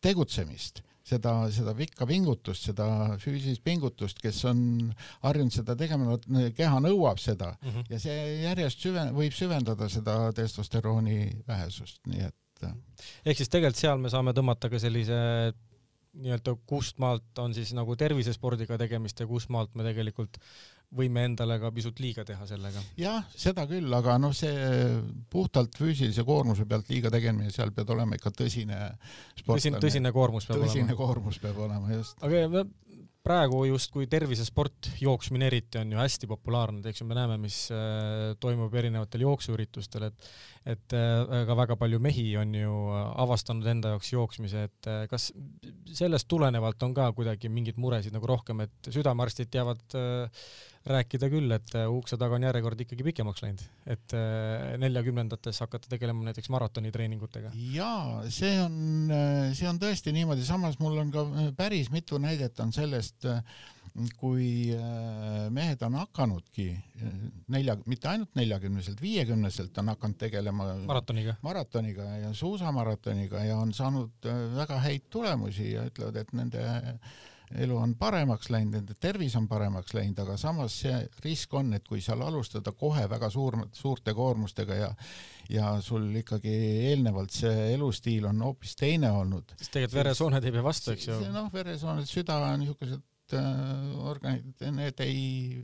tegutsemist 0.00 0.82
seda, 1.06 1.32
seda 1.54 1.74
pikka 1.76 2.06
pingutust, 2.08 2.66
seda 2.70 2.86
füüsilist 3.22 3.62
pingutust, 3.66 4.18
kes 4.22 4.40
on 4.50 4.90
harjunud 5.22 5.54
seda 5.54 5.76
tegema, 5.78 6.16
keha 6.56 6.80
nõuab 6.82 7.20
seda 7.22 7.52
mm 7.60 7.68
-hmm. 7.68 7.86
ja 7.90 8.00
see 8.02 8.42
järjest 8.42 8.82
süven-, 8.82 9.12
võib 9.14 9.36
süvendada 9.36 9.88
seda 9.92 10.32
testosterooni 10.36 11.44
vähesust, 11.46 12.00
nii 12.10 12.26
et 12.26 12.34
ehk 13.24 13.36
siis 13.36 13.52
tegelikult 13.52 13.78
seal 13.78 13.98
me 14.00 14.10
saame 14.10 14.32
tõmmata 14.36 14.70
ka 14.72 14.80
sellise 14.82 15.16
nii-öelda 16.22 16.56
kust 16.68 17.00
maalt 17.02 17.38
on 17.42 17.54
siis 17.56 17.72
nagu 17.76 17.96
tervisespordiga 17.98 18.78
tegemist 18.80 19.20
ja 19.20 19.26
kust 19.28 19.50
maalt 19.52 19.74
me 19.76 19.84
tegelikult 19.86 20.40
võime 20.96 21.24
endale 21.26 21.58
ka 21.60 21.70
pisut 21.74 21.98
liiga 22.00 22.24
teha 22.26 22.46
sellega. 22.48 22.82
jah, 23.00 23.26
seda 23.34 23.66
küll, 23.68 23.90
aga 23.98 24.16
noh, 24.22 24.34
see 24.36 24.54
puhtalt 25.32 25.74
füüsilise 25.78 26.24
koormuse 26.26 26.66
pealt 26.68 26.88
liiga 26.92 27.10
tegemine, 27.12 27.50
seal 27.54 27.72
peab 27.74 27.90
olema 27.96 28.18
ikka 28.18 28.30
tõsine 28.30 28.78
sportlane. 29.34 29.56
tõsine, 29.56 29.82
tõsine 29.82 30.14
koormus 30.14 30.46
peab 30.46 30.62
tõsine 30.62 30.70
olema. 30.70 30.92
tõsine 30.92 30.98
koormus 31.02 31.40
peab 31.42 31.62
olema, 31.66 31.92
just. 31.96 32.22
aga 32.22 32.64
praegu 33.26 33.64
justkui 33.66 34.06
tervisesport, 34.10 34.92
jooksmine 35.02 35.48
eriti 35.50 35.80
on 35.80 35.90
ju 35.96 35.98
hästi 35.98 36.28
populaarne, 36.30 36.82
eks 36.86 37.02
ju, 37.02 37.08
me 37.10 37.16
näeme, 37.18 37.38
mis 37.42 37.64
äh, 37.74 38.36
toimub 38.42 38.74
erinevatel 38.78 39.24
jooksuüritustel, 39.26 40.06
et 40.10 40.28
et 40.66 40.94
äh, 40.98 41.42
ka 41.46 41.56
väga 41.58 41.76
palju 41.78 42.00
mehi 42.02 42.26
on 42.40 42.54
ju 42.58 42.76
avastanud 43.22 43.66
enda 43.70 43.94
jaoks 43.94 44.12
jooksmise, 44.12 44.64
et 44.66 44.88
äh, 44.90 45.04
kas 45.10 45.28
sellest 45.94 46.28
tulenevalt 46.30 46.82
on 46.82 46.94
ka 46.96 47.10
kuidagi 47.16 47.50
mingeid 47.52 47.78
muresid 47.82 48.16
nagu 48.16 48.26
rohkem, 48.26 48.64
et 48.66 48.90
südamearstid 48.90 49.52
teavad 49.52 49.98
rääkida 50.86 51.26
küll, 51.30 51.50
et 51.50 51.72
ukse 51.90 52.18
taga 52.18 52.36
on 52.38 52.46
järjekord 52.46 52.82
ikkagi 52.84 53.06
pikemaks 53.08 53.42
läinud, 53.42 53.62
et 53.90 54.14
neljakümnendates 54.78 55.58
hakata 55.64 55.90
tegelema 55.90 56.28
näiteks 56.28 56.50
maratonitreeningutega? 56.54 57.50
jaa, 57.74 58.22
see 58.30 58.52
on, 58.62 58.76
see 59.58 59.66
on 59.66 59.80
tõesti 59.82 60.14
niimoodi, 60.14 60.46
samas 60.46 60.78
mul 60.82 61.00
on 61.02 61.10
ka 61.14 61.26
päris 61.58 61.90
mitu 61.94 62.22
näidet 62.22 62.62
on 62.62 62.70
sellest, 62.74 63.26
kui 64.20 64.72
äh, 64.76 65.46
mehed 65.54 65.82
on 65.86 65.98
hakanudki 66.00 66.66
äh, 66.72 67.14
nelja, 67.52 67.76
mitte 67.88 68.10
ainult 68.12 68.34
neljakümneselt, 68.38 69.00
viiekümneselt 69.02 69.78
on 69.80 69.92
hakanud 69.94 70.18
tegelema 70.20 70.72
maratoniga, 70.88 71.36
maratoniga 71.46 72.10
ja 72.24 72.34
suusamaratoniga 72.36 73.44
ja 73.46 73.56
on 73.60 73.72
saanud 73.76 74.28
äh, 74.28 74.42
väga 74.56 74.82
häid 74.84 75.08
tulemusi 75.10 75.72
ja 75.72 75.86
ütlevad, 75.88 76.20
et 76.20 76.36
nende 76.36 76.66
elu 77.62 77.76
on 77.78 77.94
paremaks 77.94 78.50
läinud, 78.50 78.74
nende 78.80 78.96
tervis 79.00 79.36
on 79.38 79.46
paremaks 79.48 79.94
läinud, 79.94 80.18
aga 80.24 80.34
samas 80.40 80.80
see 80.82 80.96
risk 81.24 81.54
on, 81.54 81.72
et 81.78 81.86
kui 81.86 82.02
seal 82.02 82.24
alustada 82.26 82.74
kohe 82.76 83.06
väga 83.08 83.30
suur, 83.30 83.60
suurte 83.72 84.14
koormustega 84.14 84.82
ja 84.82 84.92
ja 85.46 85.76
sul 85.78 86.08
ikkagi 86.18 86.50
eelnevalt 86.90 87.30
see 87.30 87.68
elustiil 87.76 88.24
on 88.26 88.40
hoopis 88.42 88.74
teine 88.76 89.12
olnud. 89.14 89.54
siis 89.60 89.70
tegelikult 89.70 90.00
veresooned 90.00 90.44
ei 90.48 90.56
pea 90.56 90.64
vastu, 90.66 90.96
eks 90.96 91.06
ju? 91.06 91.20
noh, 91.30 91.52
veresooned, 91.54 92.08
süda, 92.10 92.40
niisugused 92.58 92.98
Äh, 92.98 93.15
organid, 93.34 94.66
need 94.76 95.00
ei 95.04 95.20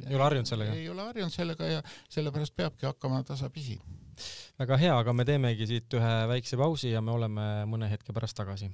ei 0.08 0.14
ole 0.16 0.24
harjunud 0.26 0.50
sellega? 0.50 0.76
ei 0.76 0.88
ole 0.90 1.08
harjunud 1.08 1.34
sellega 1.34 1.72
ja 1.78 1.82
sellepärast 2.10 2.56
peabki 2.56 2.86
hakkama 2.86 3.22
tasapisi. 3.28 3.80
väga 4.58 4.80
hea, 4.84 4.96
aga 4.98 5.12
me 5.12 5.24
teemegi 5.28 5.68
siit 5.70 5.98
ühe 5.98 6.14
väikse 6.34 6.58
pausi 6.60 6.94
ja 6.94 7.04
me 7.04 7.14
oleme 7.14 7.50
mõne 7.70 7.90
hetke 7.92 8.12
pärast 8.12 8.36
tagasi 8.38 8.72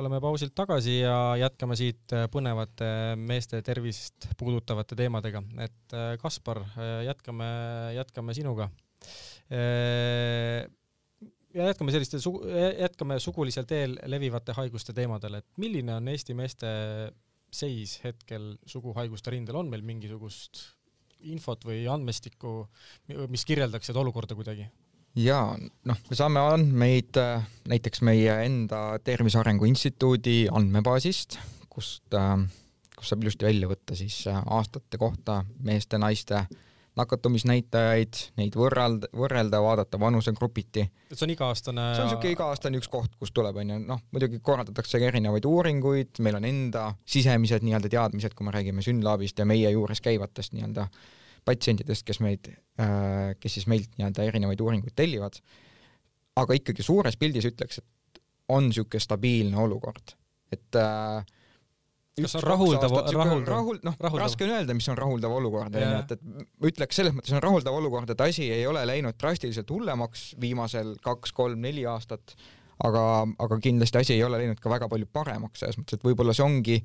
oleme 0.00 0.20
pausilt 0.20 0.54
tagasi 0.56 0.98
ja 1.00 1.16
jätkame 1.40 1.76
siit 1.78 2.12
äh, 2.14 2.26
põnevate 2.32 2.88
meeste 3.20 3.60
tervist 3.64 4.28
puudutavate 4.38 4.98
teemadega, 4.98 5.42
et 5.64 5.96
äh, 5.96 6.14
Kaspar, 6.20 6.62
äh, 6.76 7.04
jätkame, 7.08 7.48
jätkame 7.96 8.34
sinuga. 8.36 8.70
ja 11.56 11.66
jätkame 11.68 11.92
selliste 11.94 12.18
jätkame 12.80 13.20
sugulisel 13.22 13.64
teel 13.70 13.94
levivate 14.10 14.56
haiguste 14.56 14.92
teemadel, 14.96 15.38
et 15.38 15.46
milline 15.62 15.94
on 15.94 16.08
Eesti 16.10 16.34
meeste 16.34 16.66
seis 17.54 18.00
hetkel 18.02 18.56
suguhaiguste 18.66 19.30
rindel, 19.30 19.60
on 19.60 19.70
meil 19.70 19.86
mingisugust 19.86 20.64
infot 21.30 21.62
või 21.64 21.86
andmestikku, 21.88 22.66
mis 23.30 23.46
kirjeldaks 23.46 23.86
seda 23.92 24.02
olukorda 24.02 24.34
kuidagi? 24.34 24.66
Jaa, 25.16 25.56
noh, 25.88 26.04
me 26.10 26.18
saame 26.18 26.42
andmeid 26.52 27.16
äh, 27.20 27.46
näiteks 27.70 28.02
meie 28.06 28.36
enda 28.44 28.98
Tervise 29.04 29.40
Arengu 29.40 29.68
Instituudi 29.68 30.44
andmebaasist, 30.52 31.38
kust, 31.72 32.06
äh, 32.14 32.36
kus 32.96 33.12
saab 33.12 33.24
ilusti 33.24 33.48
välja 33.48 33.70
võtta 33.70 33.96
siis 33.98 34.22
äh, 34.30 34.42
aastate 34.58 35.00
kohta 35.00 35.42
meeste-naiste 35.64 36.46
nakatumisnäitajaid, 36.96 38.20
neid 38.40 38.54
võrrelda, 38.56 39.10
võrrelda, 39.12 39.58
vaadata 39.60 39.98
vanusegrupiti. 40.00 40.86
et 41.10 41.18
see 41.18 41.26
on 41.26 41.34
iga-aastane? 41.34 41.90
see 41.92 42.04
on 42.04 42.08
niisugune 42.08 42.32
iga-aastane 42.32 42.80
üks 42.80 42.88
koht, 42.92 43.18
kus 43.20 43.34
tuleb, 43.36 43.58
onju, 43.60 43.76
noh, 43.84 44.00
muidugi 44.16 44.40
korraldatakse 44.44 45.00
ka 45.00 45.10
erinevaid 45.10 45.44
uuringuid, 45.48 46.22
meil 46.24 46.40
on 46.40 46.48
enda 46.48 46.86
sisemised 47.04 47.66
nii-öelda 47.68 47.92
teadmised, 47.92 48.36
kui 48.36 48.48
me 48.48 48.56
räägime 48.56 48.84
Synlabist 48.84 49.36
ja 49.36 49.48
meie 49.48 49.74
juures 49.76 50.00
käivatest 50.04 50.56
nii-öelda 50.56 50.88
äh, 50.88 51.12
patsientidest, 51.46 52.04
kes 52.06 52.20
meid, 52.24 52.50
äh, 52.82 53.34
kes 53.40 53.58
siis 53.58 53.68
meilt 53.70 53.92
nii-öelda 53.96 54.26
erinevaid 54.26 54.60
uuringuid 54.62 54.96
tellivad, 54.98 55.38
aga 56.36 56.58
ikkagi 56.58 56.84
suures 56.84 57.16
pildis 57.20 57.48
ütleks, 57.48 57.80
et 57.80 58.22
on 58.52 58.68
niisugune 58.68 59.02
stabiilne 59.02 59.58
olukord, 59.62 60.14
et 60.54 60.78
äh, 60.80 61.24
kas 62.22 62.36
on 62.38 62.44
rahuldav, 62.46 62.92
rahuldav, 63.12 63.48
rahul-, 63.52 63.80
noh, 63.84 63.96
raske 64.16 64.46
on 64.46 64.54
öelda, 64.56 64.76
mis 64.76 64.88
on 64.92 64.98
rahuldav 64.98 65.32
olukord, 65.36 65.74
onju, 65.76 66.02
et, 66.02 66.14
et 66.16 66.68
ütleks 66.70 67.00
selles 67.00 67.16
mõttes 67.16 67.34
on 67.36 67.42
rahuldav 67.44 67.76
olukord, 67.76 68.10
et 68.12 68.22
asi 68.24 68.48
ei 68.52 68.66
ole 68.68 68.84
läinud 68.88 69.18
drastiliselt 69.20 69.70
hullemaks 69.72 70.30
viimasel 70.40 70.94
kaks-kolm-neli 71.04 71.84
aastat, 71.90 72.36
aga, 72.84 73.02
aga 73.42 73.60
kindlasti 73.62 74.00
asi 74.00 74.16
ei 74.16 74.24
ole 74.24 74.40
läinud 74.42 74.60
ka 74.62 74.72
väga 74.72 74.88
palju 74.92 75.08
paremaks, 75.12 75.62
selles 75.62 75.78
mõttes, 75.80 75.98
et 75.98 76.08
võib-olla 76.08 76.36
see 76.36 76.46
ongi 76.46 76.80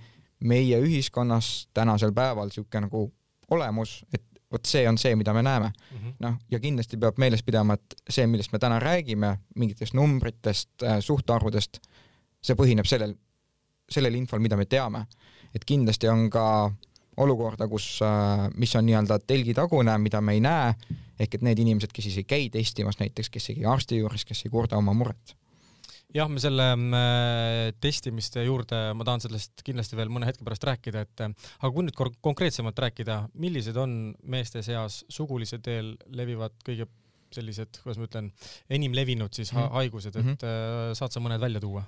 meie 0.48 0.82
ühiskonnas 0.82 1.70
tänasel 1.78 2.14
päeval 2.18 2.50
niisugune 2.50 2.88
nagu 2.88 3.06
olemus, 3.52 4.02
et 4.14 4.24
vot 4.52 4.68
see 4.68 4.84
on 4.90 4.98
see, 5.00 5.16
mida 5.16 5.34
me 5.34 5.44
näeme. 5.44 5.72
Mm 5.72 5.98
-hmm.. 5.98 6.14
noh, 6.20 6.38
ja 6.52 6.60
kindlasti 6.60 6.98
peab 6.98 7.18
meeles 7.18 7.44
pidama, 7.44 7.74
et 7.74 7.96
see, 8.10 8.28
millest 8.28 8.52
me 8.52 8.60
täna 8.60 8.80
räägime, 8.80 9.38
mingitest 9.56 9.94
numbritest 9.94 10.84
äh,, 10.84 11.00
suhtarvudest, 11.00 11.80
see 12.42 12.56
põhineb 12.56 12.86
sellel, 12.86 13.16
sellel 13.90 14.16
infol, 14.16 14.40
mida 14.40 14.58
me 14.58 14.66
teame. 14.66 15.06
et 15.56 15.66
kindlasti 15.66 16.08
on 16.08 16.30
ka 16.30 16.72
olukorda, 17.18 17.68
kus 17.68 18.00
äh,, 18.02 18.50
mis 18.56 18.76
on 18.76 18.86
nii-öelda 18.86 19.20
telgitagune, 19.20 19.98
mida 19.98 20.22
me 20.22 20.34
ei 20.34 20.40
näe, 20.40 20.74
ehk 21.20 21.36
et 21.36 21.42
need 21.42 21.60
inimesed, 21.60 21.92
kes 21.94 22.04
siis 22.04 22.18
ei 22.18 22.24
käi 22.24 22.50
testimas 22.50 23.00
näiteks, 23.00 23.30
kes 23.30 23.50
ei 23.50 23.56
käi 23.56 23.66
arsti 23.66 23.98
juures, 23.98 24.26
kes 24.26 24.46
ei 24.46 24.52
kurda 24.52 24.78
oma 24.78 24.94
muret 24.94 25.36
jah, 26.16 26.30
me 26.32 26.42
selle 26.44 26.68
äh, 26.76 27.72
testimiste 27.84 28.44
juurde, 28.46 28.80
ma 28.98 29.08
tahan 29.08 29.24
sellest 29.24 29.64
kindlasti 29.66 29.98
veel 30.00 30.12
mõne 30.14 30.28
hetke 30.30 30.46
pärast 30.48 30.66
rääkida, 30.68 31.06
et 31.06 31.24
äh, 31.26 31.32
aga 31.60 31.72
kui 31.74 31.88
nüüd 31.88 32.18
konkreetsemalt 32.24 32.82
rääkida, 32.86 33.22
millised 33.42 33.78
on 33.80 34.14
meeste 34.24 34.64
seas 34.66 35.02
sugulise 35.12 35.62
teel 35.64 35.96
levivad 36.16 36.58
kõige 36.66 36.90
sellised, 37.32 37.80
kuidas 37.80 38.00
ma 38.02 38.10
ütlen, 38.10 38.30
enim 38.70 38.96
levinud 38.96 39.32
siis 39.36 39.54
ha 39.56 39.66
mhm. 39.66 39.74
haigused, 39.80 40.16
et 40.16 40.26
mm 40.26 40.36
-hmm. 40.36 40.96
saad 41.00 41.14
sa 41.16 41.24
mõned 41.24 41.40
välja 41.40 41.62
tuua? 41.64 41.86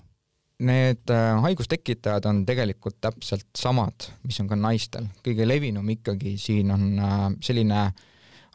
Need 0.63 1.11
haigustekitajad 1.43 2.25
on 2.29 2.45
tegelikult 2.45 3.01
täpselt 3.01 3.49
samad, 3.57 4.05
mis 4.23 4.39
on 4.39 4.47
ka 4.47 4.55
naistel. 4.55 5.09
kõige 5.25 5.47
levinum 5.47 5.89
ikkagi 5.89 6.37
siin 6.37 6.71
on 6.71 7.01
selline 7.41 7.91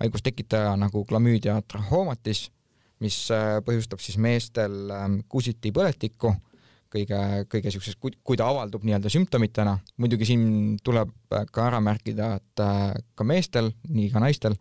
haigustekitaja 0.01 0.77
nagu 0.77 1.05
klamüüdia 1.05 1.61
trahoomatis 1.69 2.51
mis 3.05 3.19
äh, 3.35 3.59
põhjustab 3.65 4.03
siis 4.03 4.19
meestel 4.23 4.91
ähm, 4.95 5.21
kusiti 5.31 5.73
põletikku, 5.75 6.33
kõige, 6.93 7.21
kõige 7.53 7.73
siukses, 7.75 7.99
kui 7.99 8.39
ta 8.39 8.49
avaldub 8.49 8.87
nii-öelda 8.87 9.13
sümptomitena, 9.13 9.77
muidugi 10.03 10.31
siin 10.33 10.49
tuleb 10.85 11.13
äh, 11.35 11.47
ka 11.53 11.69
ära 11.69 11.83
märkida, 11.85 12.35
et 12.41 12.65
äh, 12.65 12.91
ka 13.15 13.27
meestel, 13.29 13.71
nii 13.89 14.11
ka 14.15 14.23
naistel, 14.25 14.57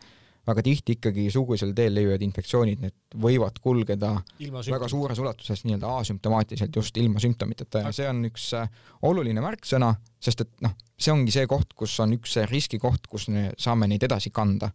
väga 0.48 0.64
tihti 0.64 0.96
ikkagi 0.96 1.26
sugulisel 1.34 1.74
teel 1.76 1.92
levivad 1.98 2.22
infektsioonid, 2.24 2.84
need 2.86 3.18
võivad 3.20 3.58
kulgeda 3.60 4.14
väga 4.40 4.88
suures 4.88 5.20
ulatuses 5.20 5.66
nii-öelda 5.66 5.90
asümptomaatiliselt 6.04 6.78
just 6.80 6.96
ilma 7.02 7.20
sümptomiteta. 7.20 7.82
Ja 7.84 7.92
see 7.96 8.08
on 8.08 8.22
üks 8.30 8.54
oluline 9.10 9.44
märksõna, 9.44 9.92
sest 10.24 10.46
et 10.46 10.54
noh, 10.64 10.78
see 10.96 11.12
ongi 11.12 11.36
see 11.36 11.50
koht, 11.52 11.76
kus 11.76 11.98
on 12.00 12.16
üks 12.16 12.38
riskikoht, 12.48 13.10
kus 13.12 13.28
me 13.34 13.50
saame 13.60 13.90
neid 13.92 14.08
edasi 14.08 14.32
kanda 14.32 14.72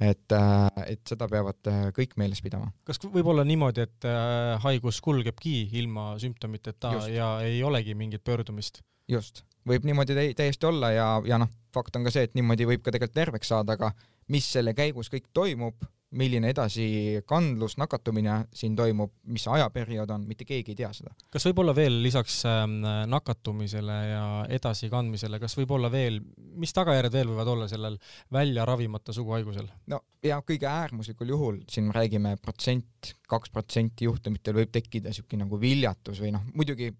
et, 0.00 0.32
äh, 0.32 0.84
et 0.86 1.02
seda 1.08 1.28
peavad 1.30 1.70
äh, 1.70 1.80
kõik 1.96 2.16
meeles 2.20 2.42
pidama. 2.44 2.72
kas 2.86 3.00
võib 3.04 3.30
olla 3.30 3.44
niimoodi, 3.46 3.84
et 3.86 4.08
äh, 4.08 4.54
haigus 4.64 5.00
kulgebki 5.04 5.68
ilma 5.80 6.14
sümptomiteta 6.22 6.94
Just. 6.96 7.12
ja 7.14 7.28
ei 7.46 7.62
olegi 7.62 7.94
mingit 7.98 8.24
pöördumist? 8.24 8.82
just, 9.10 9.44
võib 9.68 9.86
niimoodi 9.86 10.16
täiesti 10.36 10.66
olla 10.66 10.90
ja, 10.94 11.08
ja 11.26 11.38
noh, 11.42 11.50
fakt 11.74 11.96
on 11.96 12.06
ka 12.06 12.14
see, 12.14 12.26
et 12.28 12.34
niimoodi 12.34 12.66
võib 12.68 12.82
ka 12.84 12.94
tegelikult 12.94 13.18
terveks 13.20 13.52
saada, 13.54 13.78
aga 13.78 13.92
mis 14.32 14.46
selle 14.56 14.74
käigus 14.74 15.10
kõik 15.12 15.28
toimub, 15.36 15.86
milline 16.14 16.50
edasikandlus, 16.52 17.76
nakatumine 17.80 18.36
siin 18.54 18.76
toimub, 18.78 19.12
mis 19.34 19.46
ajaperiood 19.50 20.10
on, 20.14 20.26
mitte 20.28 20.46
keegi 20.48 20.74
ei 20.74 20.78
tea 20.78 20.90
seda. 20.94 21.14
kas 21.32 21.46
võib 21.48 21.62
olla 21.64 21.74
veel 21.76 22.00
lisaks 22.04 22.40
ähm, 22.50 22.80
nakatumisele 23.10 23.98
ja 24.10 24.24
edasikandmisele, 24.58 25.40
kas 25.42 25.56
võib 25.58 25.74
olla 25.78 25.90
veel, 25.92 26.20
mis 26.60 26.74
tagajärjed 26.76 27.18
veel 27.18 27.32
võivad 27.32 27.52
olla 27.54 27.68
sellel 27.70 27.98
välja 28.32 28.66
ravimata 28.68 29.14
suguhaigusel? 29.16 29.68
no 29.92 30.00
ja 30.24 30.40
kõige 30.46 30.68
äärmuslikul 30.70 31.34
juhul, 31.34 31.62
siin 31.70 31.90
me 31.90 31.98
räägime 31.98 32.36
protsent, 32.42 33.14
kaks 33.28 33.52
protsenti 33.54 34.08
juhtumitel 34.08 34.56
võib 34.60 34.72
tekkida 34.74 35.10
niisugune 35.10 35.44
nagu 35.44 35.60
viljatus 35.60 36.22
või 36.22 36.32
noh, 36.34 36.46
muidugi 36.54 36.92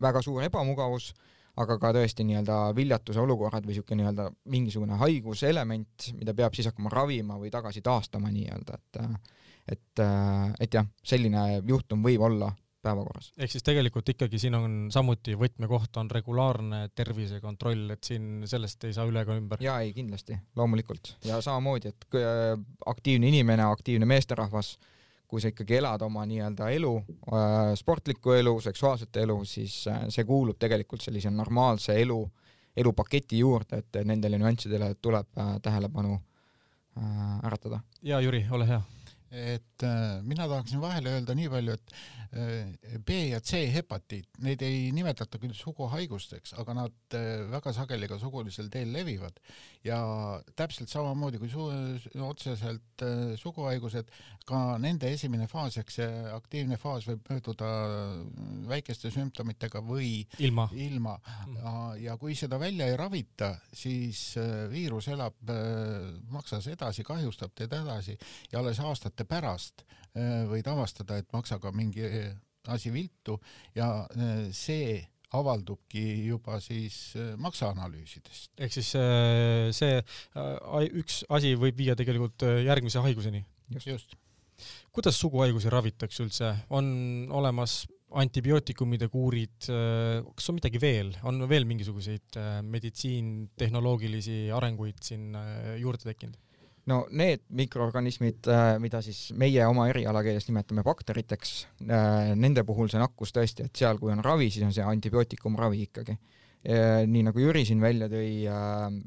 väga 0.00 0.22
suur 0.24 0.46
ebamugavus 0.46 1.12
aga 1.60 1.76
ka 1.82 1.92
tõesti 1.96 2.24
nii-öelda 2.28 2.60
viljatuse 2.76 3.20
olukorrad 3.22 3.66
või 3.66 3.74
niisugune 3.74 4.02
nii-öelda 4.02 4.30
mingisugune 4.52 4.98
haiguselement, 5.00 6.10
mida 6.18 6.34
peab 6.36 6.56
siis 6.56 6.70
hakkama 6.70 6.92
ravima 6.92 7.38
või 7.40 7.50
tagasi 7.52 7.82
taastama 7.82 8.32
nii-öelda, 8.34 8.78
et 8.78 9.04
et, 9.70 10.02
et 10.60 10.74
jah, 10.74 10.86
selline 11.04 11.60
juhtum 11.68 12.02
võib 12.02 12.22
olla 12.26 12.48
päevakorras. 12.82 13.32
ehk 13.38 13.52
siis 13.52 13.62
tegelikult 13.62 14.08
ikkagi 14.08 14.38
siin 14.40 14.56
on 14.56 14.76
samuti 14.90 15.36
võtmekoht 15.38 15.98
on 16.00 16.10
regulaarne 16.10 16.88
tervisekontroll, 16.94 17.90
et 17.94 18.04
siin 18.04 18.46
sellest 18.50 18.88
ei 18.88 18.96
saa 18.96 19.06
üle 19.06 19.22
ega 19.26 19.36
ümber? 19.36 19.60
jaa, 19.62 19.80
ei 19.84 19.92
kindlasti, 19.94 20.38
loomulikult. 20.56 21.16
ja 21.24 21.42
samamoodi, 21.44 21.92
et 21.92 22.20
aktiivne 22.86 23.28
inimene, 23.28 23.68
aktiivne 23.68 24.08
meesterahvas 24.08 24.78
äh, 24.78 24.96
kui 25.30 25.40
sa 25.42 25.52
ikkagi 25.52 25.76
elad 25.78 26.02
oma 26.02 26.24
nii-öelda 26.26 26.68
elu, 26.74 26.92
äh, 27.30 27.58
sportlikku 27.78 28.34
elu, 28.34 28.56
seksuaalset 28.60 29.16
elu, 29.22 29.36
siis 29.46 29.84
äh, 29.88 30.02
see 30.10 30.26
kuulub 30.26 30.58
tegelikult 30.58 31.04
sellise 31.06 31.30
normaalse 31.30 31.94
elu, 32.02 32.18
elupaketi 32.76 33.38
juurde, 33.38 33.78
et 33.84 34.00
nendele 34.06 34.38
nüanssidele 34.42 34.94
tuleb 35.02 35.38
äh, 35.38 35.54
tähelepanu 35.62 36.18
äratada. 37.46 37.78
ja 38.02 38.18
Jüri, 38.20 38.42
ole 38.50 38.66
hea 38.66 38.80
et 39.30 39.82
äh, 39.82 40.22
mina 40.22 40.48
tahaksin 40.48 40.80
vahele 40.82 41.14
öelda 41.14 41.34
nii 41.38 41.50
palju, 41.50 41.74
et 41.78 41.92
äh, 42.34 42.98
B 43.06 43.18
ja 43.30 43.38
C 43.40 43.62
hepatiit, 43.70 44.26
neid 44.42 44.62
ei 44.66 44.88
nimetata 44.94 45.38
küll 45.38 45.54
suguhaigusteks, 45.54 46.56
aga 46.58 46.74
nad 46.74 47.14
äh, 47.14 47.44
väga 47.50 47.72
sageli 47.76 48.08
ka 48.10 48.18
sugulisel 48.18 48.70
teel 48.72 48.90
levivad 48.94 49.38
ja 49.86 50.00
täpselt 50.58 50.90
samamoodi 50.90 51.38
kui 51.40 51.48
su 51.48 51.68
otseselt 52.26 53.04
suguhaigused, 53.40 54.10
ka 54.44 54.58
nende 54.82 55.08
esimene 55.14 55.46
faas 55.48 55.78
ehk 55.80 55.92
see 55.94 56.08
aktiivne 56.34 56.76
faas 56.80 57.06
võib 57.08 57.30
mööduda 57.30 57.70
väikeste 58.68 59.12
sümptomitega 59.14 59.80
või 59.86 60.26
ilma, 60.42 60.66
ilma. 60.74 61.14
Mhm. 61.46 62.02
ja 62.02 62.16
kui 62.20 62.34
seda 62.36 62.58
välja 62.60 62.90
ei 62.90 62.98
ravita, 62.98 63.54
siis 63.72 64.34
viirus 64.72 65.08
elab 65.14 65.54
maksas 66.34 66.66
edasi, 66.74 67.06
kahjustab 67.06 67.54
teda 67.56 67.80
edasi 67.86 68.18
ja 68.52 68.60
alles 68.60 68.82
aastate 68.84 69.19
aastate 69.20 69.28
pärast 69.28 69.84
äh, 70.16 70.46
võid 70.48 70.66
avastada, 70.68 71.18
et 71.20 71.28
maksaga 71.32 71.72
mingi 71.72 72.04
äh, 72.04 72.34
asi 72.68 72.92
viltu 72.92 73.38
ja 73.74 74.06
äh, 74.16 74.50
see 74.52 75.00
avaldubki 75.32 76.26
juba 76.26 76.58
siis 76.58 77.14
maksaanalüüsidest. 77.38 78.50
ehk 78.58 78.72
siis 78.74 78.88
see 79.78 80.00
üks 80.98 81.20
asi 81.30 81.54
võib 81.54 81.78
viia 81.78 81.94
tegelikult 81.94 82.42
järgmise 82.64 82.98
haiguseni? 82.98 83.44
just, 83.70 83.86
just.. 83.86 84.16
kuidas 84.90 85.20
suguhaigusi 85.22 85.70
ravitakse 85.70 86.24
üldse, 86.24 86.50
on 86.74 87.30
olemas 87.30 87.84
antibiootikumide 88.10 89.06
kuurid, 89.06 89.68
kas 89.70 90.50
on 90.50 90.58
midagi 90.58 90.82
veel, 90.82 91.14
on 91.22 91.46
veel 91.46 91.62
mingisuguseid 91.62 92.40
meditsiin, 92.66 93.52
tehnoloogilisi 93.54 94.48
arenguid 94.50 94.98
siin 94.98 95.30
juurde 95.78 96.10
tekkinud? 96.10 96.49
No 96.88 97.04
need 97.10 97.42
mikroorganismid, 97.56 98.48
äh, 98.48 98.74
mida 98.82 99.00
siis 99.04 99.30
meie 99.38 99.64
oma 99.68 99.86
erialakeeles 99.90 100.48
nimetame 100.48 100.84
bakteriteks, 100.86 101.54
äh, 101.84 102.32
nende 102.38 102.64
puhul 102.66 102.90
see 102.90 103.00
nakkus 103.00 103.34
tõesti, 103.36 103.66
et 103.68 103.76
seal, 103.76 104.00
kui 104.00 104.12
on 104.12 104.22
ravi, 104.24 104.50
siis 104.50 104.66
on 104.66 104.74
see 104.76 104.86
antibiootikumravi 104.86 105.82
ikkagi. 105.88 106.16
Äh, 106.60 107.02
nii 107.08 107.24
nagu 107.30 107.40
Jüri 107.40 107.64
siin 107.68 107.80
välja 107.80 108.08
tõi, 108.12 108.32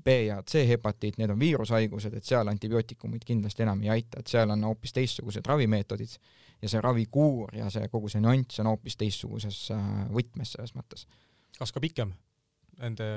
B 0.06 0.16
ja 0.28 0.40
C 0.50 0.64
hepatiit, 0.70 1.20
need 1.22 1.34
on 1.34 1.42
viirushaigused, 1.42 2.16
et 2.18 2.26
seal 2.26 2.50
antibiootikumid 2.50 3.26
kindlasti 3.26 3.66
enam 3.66 3.84
ei 3.86 3.94
aita, 4.00 4.22
et 4.22 4.32
seal 4.32 4.54
on 4.54 4.66
hoopis 4.70 4.96
teistsugused 4.96 5.46
ravimeetodid 5.50 6.18
ja 6.64 6.72
see 6.72 6.82
ravikuur 6.82 7.54
ja 7.58 7.70
see 7.74 7.90
kogu 7.92 8.10
see 8.10 8.24
nüanss 8.24 8.62
on 8.64 8.72
hoopis 8.72 8.98
teistsuguses 8.98 9.66
võtmes 10.14 10.56
selles 10.56 10.74
mõttes. 10.78 11.06
kas 11.60 11.76
ka 11.76 11.84
pikem? 11.84 12.16
Nende 12.82 13.08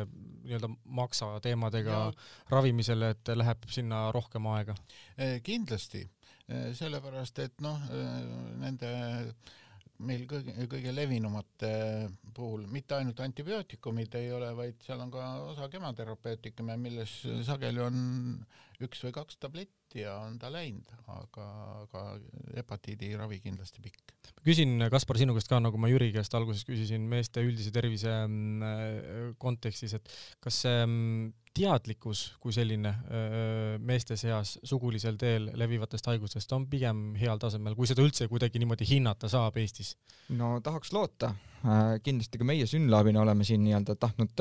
nii-öelda 0.47 0.71
maksa 0.99 1.33
teemadega 1.43 1.99
ja. 1.99 2.13
ravimisele, 2.53 3.13
et 3.17 3.33
läheb 3.35 3.69
sinna 3.73 4.07
rohkem 4.15 4.47
aega? 4.53 4.77
Eh, 5.19 5.39
kindlasti, 5.45 6.03
eh, 6.49 6.73
sellepärast 6.79 7.41
et 7.45 7.65
noh, 7.65 7.81
eh, 7.91 8.19
nende 8.63 8.91
meil 10.07 10.27
kõige, 10.29 10.53
kõige 10.69 10.93
levinumate 10.93 11.71
puhul 12.37 12.67
mitte 12.69 12.99
ainult 12.99 13.21
antibiootikumid 13.25 14.15
ei 14.21 14.29
ole, 14.37 14.51
vaid 14.57 14.83
seal 14.85 15.01
on 15.01 15.11
ka 15.11 15.29
osa 15.47 15.71
kemoterapeutikumi, 15.73 16.77
milles 16.81 17.15
sageli 17.49 17.81
on 17.81 17.97
üks 18.85 19.03
või 19.07 19.15
kaks 19.17 19.39
tabletti 19.41 20.03
ja 20.03 20.17
on 20.25 20.37
ta 20.41 20.51
läinud, 20.53 20.91
aga, 21.13 21.47
aga 21.85 22.03
hepatiidi 22.59 23.15
ravi 23.17 23.41
kindlasti 23.45 23.83
pikk. 23.85 24.13
küsin, 24.45 24.77
Kaspar, 24.93 25.19
sinu 25.21 25.37
käest 25.37 25.49
ka, 25.51 25.61
nagu 25.63 25.79
ma 25.81 25.91
Jüri 25.91 26.11
käest 26.15 26.35
alguses 26.37 26.67
küsisin 26.67 27.07
meeste 27.09 27.45
üldise 27.47 27.73
tervise 27.75 28.13
mm, 28.27 29.35
kontekstis, 29.43 29.97
et 29.99 30.15
kas 30.45 30.63
see 30.67 30.85
mm, 30.85 31.33
teadlikkus 31.57 32.23
kui 32.41 32.53
selline 32.53 32.93
meeste 33.81 34.17
seas 34.21 34.57
sugulisel 34.67 35.17
teel 35.21 35.49
levivatest 35.57 36.09
haigustest 36.11 36.53
on 36.53 36.67
pigem 36.71 37.15
heal 37.21 37.41
tasemel, 37.41 37.77
kui 37.79 37.89
seda 37.89 38.05
üldse 38.05 38.29
kuidagi 38.29 38.61
niimoodi 38.61 38.89
hinnata 38.89 39.31
saab 39.33 39.57
Eestis? 39.63 39.95
no 40.37 40.57
tahaks 40.65 40.93
loota, 40.93 41.33
äh, 41.65 41.97
kindlasti 42.05 42.41
ka 42.41 42.49
meie 42.49 42.67
Synlabina 42.69 43.23
oleme 43.25 43.47
siin 43.49 43.65
nii-öelda 43.65 43.97
tahtnud 44.01 44.35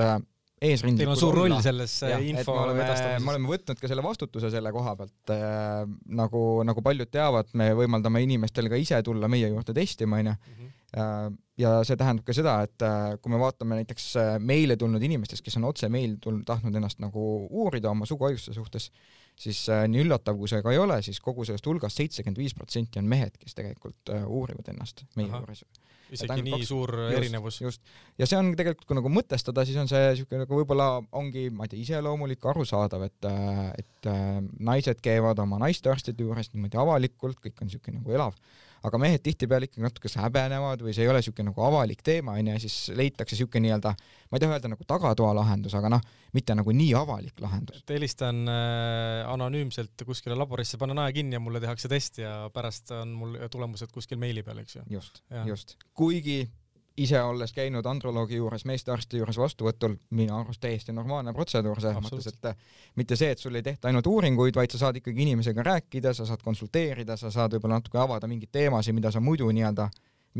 äh, 0.62 0.70
eesrindlikud 0.72 1.04
Teil 1.04 1.13
on 1.13 1.20
suur 1.20 1.38
roll 1.38 1.56
selles 1.63 1.98
ja, 2.06 2.20
info 2.20 2.56
edastamises. 2.72 3.24
me 3.26 3.34
oleme 3.34 3.52
võtnud 3.52 3.82
ka 3.82 3.91
selle 3.91 4.06
vastutuse 4.06 4.52
selle 4.54 4.72
koha 4.76 4.96
pealt 5.00 5.34
äh,, 5.36 5.82
nagu, 6.22 6.46
nagu 6.68 6.86
paljud 6.86 7.12
teavad, 7.12 7.52
me 7.54 7.72
võimaldame 7.78 8.24
inimestel 8.26 8.72
ka 8.72 8.80
ise 8.80 9.02
tulla 9.06 9.30
meie 9.32 9.52
juurde 9.52 9.76
testima, 9.76 10.22
onju. 10.24 10.36
Mhm. 10.56 10.72
Äh, 10.96 11.28
ja 11.60 11.72
see 11.88 11.98
tähendab 12.00 12.28
ka 12.28 12.36
seda, 12.36 12.56
et 12.68 12.84
äh, 12.86 13.15
kui 13.20 13.34
me 13.34 13.39
vaatame 13.41 13.82
näiteks 13.82 14.08
äh, 14.22 14.32
meile 14.39 14.78
tulnud 14.80 15.04
inimestest, 15.04 15.44
kes 15.44 15.58
on 15.60 15.68
otse 15.72 15.89
meil 15.91 16.15
tulnud, 16.24 16.46
tahtnud 16.48 16.76
ennast 16.76 17.02
nagu 17.04 17.24
uurida 17.50 17.91
oma 17.91 18.08
suguhaiguste 18.08 18.56
suhtes, 18.56 18.91
siis 19.39 19.65
nii 19.91 20.06
üllatav, 20.06 20.38
kui 20.39 20.52
see 20.52 20.62
ka 20.65 20.74
ei 20.74 20.80
ole, 20.82 21.02
siis 21.06 21.19
kogu 21.24 21.45
sellest 21.48 21.65
hulgast 21.67 22.00
seitsekümmend 22.00 22.39
viis 22.39 22.56
protsenti 22.58 23.02
on 23.02 23.10
mehed, 23.12 23.36
kes 23.41 23.58
tegelikult 23.58 24.13
uurivad 24.26 24.71
ennast 24.74 25.06
meie 25.19 25.32
juures. 25.32 25.65
Isegi 26.13 26.43
nii 26.45 26.54
kaks, 26.54 26.67
suur 26.69 26.91
just, 26.93 27.15
erinevus. 27.17 27.56
just, 27.63 27.82
ja 28.21 28.28
see 28.30 28.38
on 28.38 28.52
tegelikult, 28.54 28.86
kui 28.88 28.98
nagu 29.00 29.10
mõtestada, 29.10 29.63
siis 29.65 29.80
on 29.82 29.89
see 29.89 30.04
niisugune 30.12 30.43
nagu 30.43 30.60
võib-olla 30.60 30.89
ongi, 31.17 31.48
ma 31.50 31.65
ei 31.65 31.71
tea, 31.71 31.82
iseloomulik, 31.82 32.45
arusaadav, 32.52 33.08
et, 33.08 33.30
et 33.82 34.10
naised 34.69 35.02
käivad 35.04 35.41
oma 35.41 35.58
naistearstide 35.65 36.28
juures 36.28 36.54
niimoodi 36.54 36.78
avalikult, 36.78 37.41
kõik 37.41 37.58
on 37.58 37.71
niisugune 37.71 38.04
nagu 38.04 38.13
elav 38.19 38.38
aga 38.86 39.00
mehed 39.02 39.24
tihtipeale 39.26 39.69
ikkagi 39.69 39.84
natuke 39.86 40.12
häbenevad 40.21 40.84
või 40.86 40.95
see 40.95 41.06
ei 41.06 41.12
ole 41.12 41.21
niisugune 41.21 41.50
nagu 41.52 41.65
avalik 41.67 42.04
teema, 42.06 42.36
onju, 42.39 42.56
ja 42.56 42.62
siis 42.63 42.78
leitakse 42.95 43.36
niisugune 43.36 43.65
nii-öelda, 43.67 43.93
ma 44.30 44.38
ei 44.38 44.43
taha 44.43 44.58
öelda 44.58 44.71
nagu 44.74 44.88
tagatoa 44.88 45.32
lahendus, 45.38 45.76
aga 45.78 45.91
noh, 45.95 46.04
mitte 46.36 46.58
nagu 46.58 46.76
nii 46.76 46.91
avalik 47.00 47.41
lahendus. 47.43 47.82
et 47.84 47.95
helistan 47.95 48.43
äh, 48.52 49.24
anonüümselt 49.32 50.06
kuskile 50.08 50.38
laborisse, 50.38 50.80
panen 50.82 51.02
aja 51.04 51.15
kinni 51.15 51.39
ja 51.39 51.43
mulle 51.43 51.63
tehakse 51.63 51.91
test 51.91 52.21
ja 52.24 52.36
pärast 52.54 52.93
on 52.95 53.15
mul 53.17 53.39
tulemused 53.52 53.91
kuskil 53.93 54.21
meili 54.21 54.43
peal, 54.43 54.62
eks 54.63 54.80
ju. 54.80 54.86
just, 54.98 55.24
just. 55.50 55.78
kuigi 55.93 56.43
ise 56.97 57.19
olles 57.21 57.51
käinud 57.53 57.86
androloogi 57.86 58.38
juures, 58.39 58.63
meestearsti 58.65 59.19
juures 59.19 59.38
vastuvõtul, 59.39 59.97
minu 60.15 60.38
arust 60.38 60.62
täiesti 60.63 60.93
normaalne 60.95 61.34
protseduur 61.36 61.81
selles 61.84 61.99
mõttes, 62.05 62.29
et 62.31 62.49
äh, 62.51 62.55
mitte 62.95 63.17
see, 63.19 63.34
et 63.36 63.41
sul 63.41 63.55
ei 63.60 63.65
tehta 63.65 63.89
ainult 63.89 64.08
uuringuid, 64.08 64.55
vaid 64.55 64.71
sa 64.71 64.86
saad 64.86 65.01
ikkagi 65.01 65.25
inimesega 65.25 65.65
rääkida, 65.65 66.13
sa 66.15 66.27
saad 66.29 66.43
konsulteerida, 66.45 67.17
sa 67.19 67.31
saad 67.34 67.58
võib-olla 67.58 67.81
natuke 67.81 67.99
avada 67.99 68.29
mingeid 68.31 68.53
teemasid, 68.55 68.95
mida 68.95 69.12
sa 69.12 69.23
muidu 69.23 69.49
nii-öelda 69.51 69.89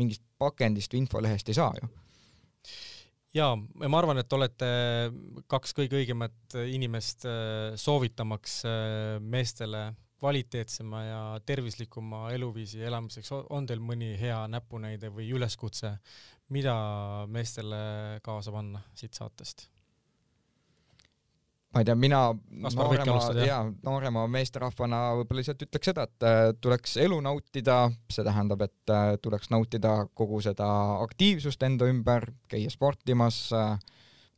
mingist 0.00 0.24
pakendist 0.38 0.92
või 0.92 1.04
infolehest 1.04 1.52
ei 1.52 1.58
saa 1.60 1.76
ju. 1.80 1.92
Ja 3.36 3.50
ma 3.56 3.98
arvan, 3.98 4.16
et 4.22 4.32
olete 4.32 4.66
kaks 5.50 5.76
kõige 5.76 5.98
õigemat 6.00 6.56
inimest 6.72 7.28
äh, 7.28 7.76
soovitamaks 7.76 8.62
äh, 8.64 9.20
meestele 9.20 9.90
kvaliteetsema 10.16 11.02
ja 11.04 11.40
tervislikuma 11.46 12.30
eluviisi 12.32 12.80
elamiseks, 12.82 13.32
on 13.52 13.66
teil 13.68 13.82
mõni 13.84 14.14
hea 14.16 14.38
näpunäide 14.48 15.10
või 15.12 15.28
üleskutse, 15.36 15.96
mida 16.54 16.74
meestele 17.32 18.20
kaasa 18.22 18.52
panna 18.54 18.82
siit 18.94 19.14
saatest? 19.14 19.66
ma 21.74 21.82
ei 21.82 21.84
tea, 21.84 21.96
mina 21.98 22.20
noorema, 22.72 23.16
jaa, 23.44 23.58
noorema 23.84 24.22
meesterahvana 24.32 25.00
võib-olla 25.18 25.42
lihtsalt 25.42 25.64
ütleks 25.66 25.90
seda, 25.90 26.06
et 26.08 26.24
äh, 26.24 26.44
tuleks 26.62 26.94
elu 27.04 27.18
nautida, 27.20 27.82
see 28.08 28.24
tähendab, 28.24 28.62
et 28.64 28.92
äh, 28.94 29.10
tuleks 29.20 29.50
nautida 29.52 29.96
kogu 30.16 30.40
seda 30.44 30.68
aktiivsust 31.02 31.66
enda 31.68 31.90
ümber, 31.90 32.30
käia 32.48 32.72
sportimas, 32.72 33.42
äh, 33.52 33.74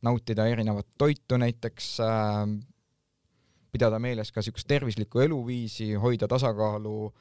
nautida 0.03 0.49
erinevat 0.51 0.87
toitu 0.99 1.39
näiteks 1.39 1.87
pidada 3.71 3.99
meeles 4.01 4.31
ka 4.31 4.41
niisugust 4.41 4.67
tervislikku 4.67 5.21
eluviisi, 5.23 5.93
hoida 5.99 6.27
tasakaalu 6.27 7.11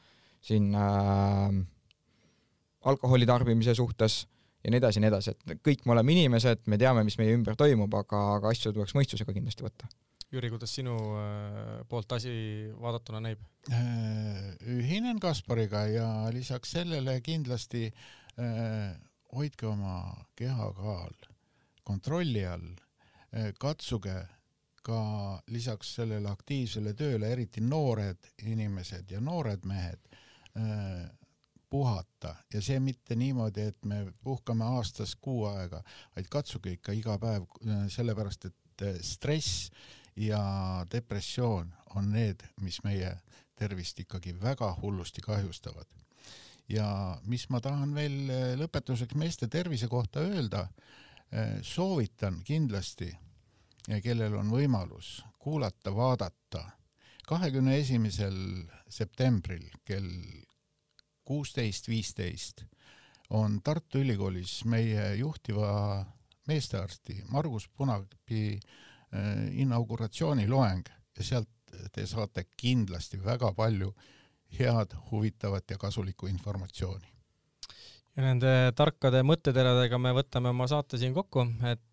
siin 0.40 0.74
äh, 0.74 1.54
alkoholi 2.84 3.26
tarbimise 3.26 3.74
suhtes 3.74 4.22
ja 4.64 4.72
nii 4.72 4.80
edasi 4.80 4.98
ja 4.98 5.04
nii 5.04 5.12
edasi, 5.12 5.34
et 5.34 5.64
kõik 5.64 5.86
me 5.86 5.94
oleme 5.94 6.14
inimesed, 6.16 6.66
me 6.66 6.78
teame, 6.80 7.04
mis 7.06 7.18
meie 7.20 7.34
ümber 7.36 7.56
toimub, 7.58 7.94
aga, 8.00 8.22
aga 8.38 8.52
asju 8.52 8.74
tuleks 8.74 8.96
mõistusega 8.98 9.34
kindlasti 9.36 9.66
võtta. 9.66 9.90
Jüri, 10.28 10.50
kuidas 10.52 10.74
sinu 10.76 10.94
äh, 11.16 11.68
poolt 11.88 12.12
asi 12.12 12.30
vaadatuna 12.76 13.22
näib? 13.24 13.40
Äh, 13.72 14.50
ühinen 14.76 15.20
Kaspariga 15.24 15.86
ja 15.88 16.08
lisaks 16.34 16.74
sellele 16.76 17.14
kindlasti 17.24 17.86
äh, 17.88 18.90
hoidke 19.32 19.70
oma 19.70 20.02
kehakaal 20.36 21.16
kontrolli 21.88 22.42
all, 22.44 22.74
katsuge 23.60 24.18
ka 24.84 25.00
lisaks 25.52 25.94
sellele 25.96 26.28
aktiivsele 26.28 26.92
tööle, 26.96 27.30
eriti 27.32 27.62
noored 27.64 28.28
inimesed 28.44 29.08
ja 29.12 29.20
noored 29.24 29.64
mehed, 29.68 30.00
puhata 31.70 32.34
ja 32.54 32.62
see 32.64 32.80
mitte 32.80 33.16
niimoodi, 33.16 33.68
et 33.72 33.84
me 33.84 34.12
puhkame 34.24 34.64
aastas 34.64 35.14
kuu 35.20 35.44
aega, 35.50 35.82
vaid 36.16 36.28
katsuge 36.30 36.72
ikka 36.78 36.92
iga 36.96 37.18
päev, 37.20 37.44
sellepärast 37.92 38.48
et 38.48 38.86
stress 39.04 39.70
ja 40.16 40.40
depressioon 40.92 41.72
on 41.96 42.10
need, 42.12 42.42
mis 42.60 42.80
meie 42.84 43.12
tervist 43.58 44.00
ikkagi 44.00 44.34
väga 44.40 44.74
hullusti 44.82 45.20
kahjustavad. 45.20 45.86
ja 46.68 47.18
mis 47.24 47.48
ma 47.48 47.62
tahan 47.64 47.94
veel 47.96 48.16
eh, 48.28 48.50
lõpetuseks 48.60 49.16
meeste 49.16 49.46
tervise 49.48 49.88
kohta 49.88 50.20
öelda, 50.20 50.66
eh, 51.32 51.62
soovitan 51.62 52.42
kindlasti, 52.44 53.08
kellel 54.04 54.34
on 54.36 54.50
võimalus 54.52 55.22
kuulata, 55.38 55.94
vaadata 55.96 56.66
kahekümne 57.28 57.78
esimesel 57.78 58.36
septembril 58.88 59.64
kell 59.84 60.10
kuusteist, 61.28 61.88
viisteist 61.88 62.64
on 63.36 63.60
Tartu 63.64 64.00
Ülikoolis 64.00 64.62
meie 64.64 65.10
juhtiva 65.20 65.70
meestearsti 66.48 67.18
Margus 67.28 67.68
Punakipi 67.68 68.56
äh, 68.56 69.60
inauguratsiooniloeng 69.60 70.88
ja 71.18 71.24
sealt 71.24 71.50
te 71.92 72.06
saate 72.08 72.46
kindlasti 72.56 73.20
väga 73.24 73.52
palju 73.52 73.92
head, 74.58 74.94
huvitavat 75.10 75.70
ja 75.70 75.76
kasulikku 75.78 76.26
informatsiooni. 76.26 77.10
ja 78.16 78.22
nende 78.24 78.52
tarkade 78.76 79.20
mõtteteradega 79.22 79.98
me 80.00 80.14
võtame 80.16 80.48
oma 80.54 80.66
saate 80.70 80.98
siin 80.98 81.12
kokku, 81.14 81.44
et 81.68 81.84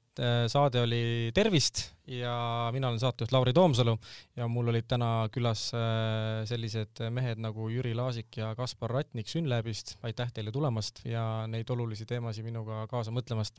saade 0.47 0.82
oli 0.82 1.32
Tervist 1.34 1.95
ja 2.07 2.70
mina 2.74 2.88
olen 2.88 2.99
saatejuht 2.99 3.32
Lauri 3.32 3.53
Toomsalu 3.53 3.97
ja 4.36 4.47
mul 4.47 4.70
olid 4.70 4.86
täna 4.88 5.28
külas 5.34 5.68
äh, 5.74 6.45
sellised 6.45 7.01
mehed 7.09 7.41
nagu 7.41 7.68
Jüri 7.70 7.95
Laasik 7.97 8.38
ja 8.38 8.53
Kaspar 8.55 8.91
Ratnik 8.91 9.28
Synlabist. 9.28 9.97
aitäh 10.03 10.32
teile 10.34 10.51
tulemast 10.51 11.01
ja 11.05 11.45
neid 11.47 11.70
olulisi 11.70 12.05
teemasid 12.05 12.45
minuga 12.45 12.86
kaasa 12.88 13.11
mõtlemast. 13.11 13.57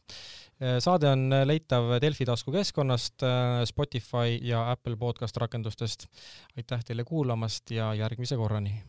Äh, 0.63 0.79
saade 0.81 1.11
on 1.11 1.29
leitav 1.45 1.97
Delfi 2.01 2.25
taskukeskkonnast, 2.25 3.23
Spotify 3.67 4.39
ja 4.43 4.71
Apple 4.71 4.97
podcast 4.97 5.37
rakendustest. 5.37 6.07
aitäh 6.57 6.85
teile 6.85 7.05
kuulamast 7.05 7.71
ja 7.71 7.95
järgmise 7.95 8.37
korrani 8.37 8.83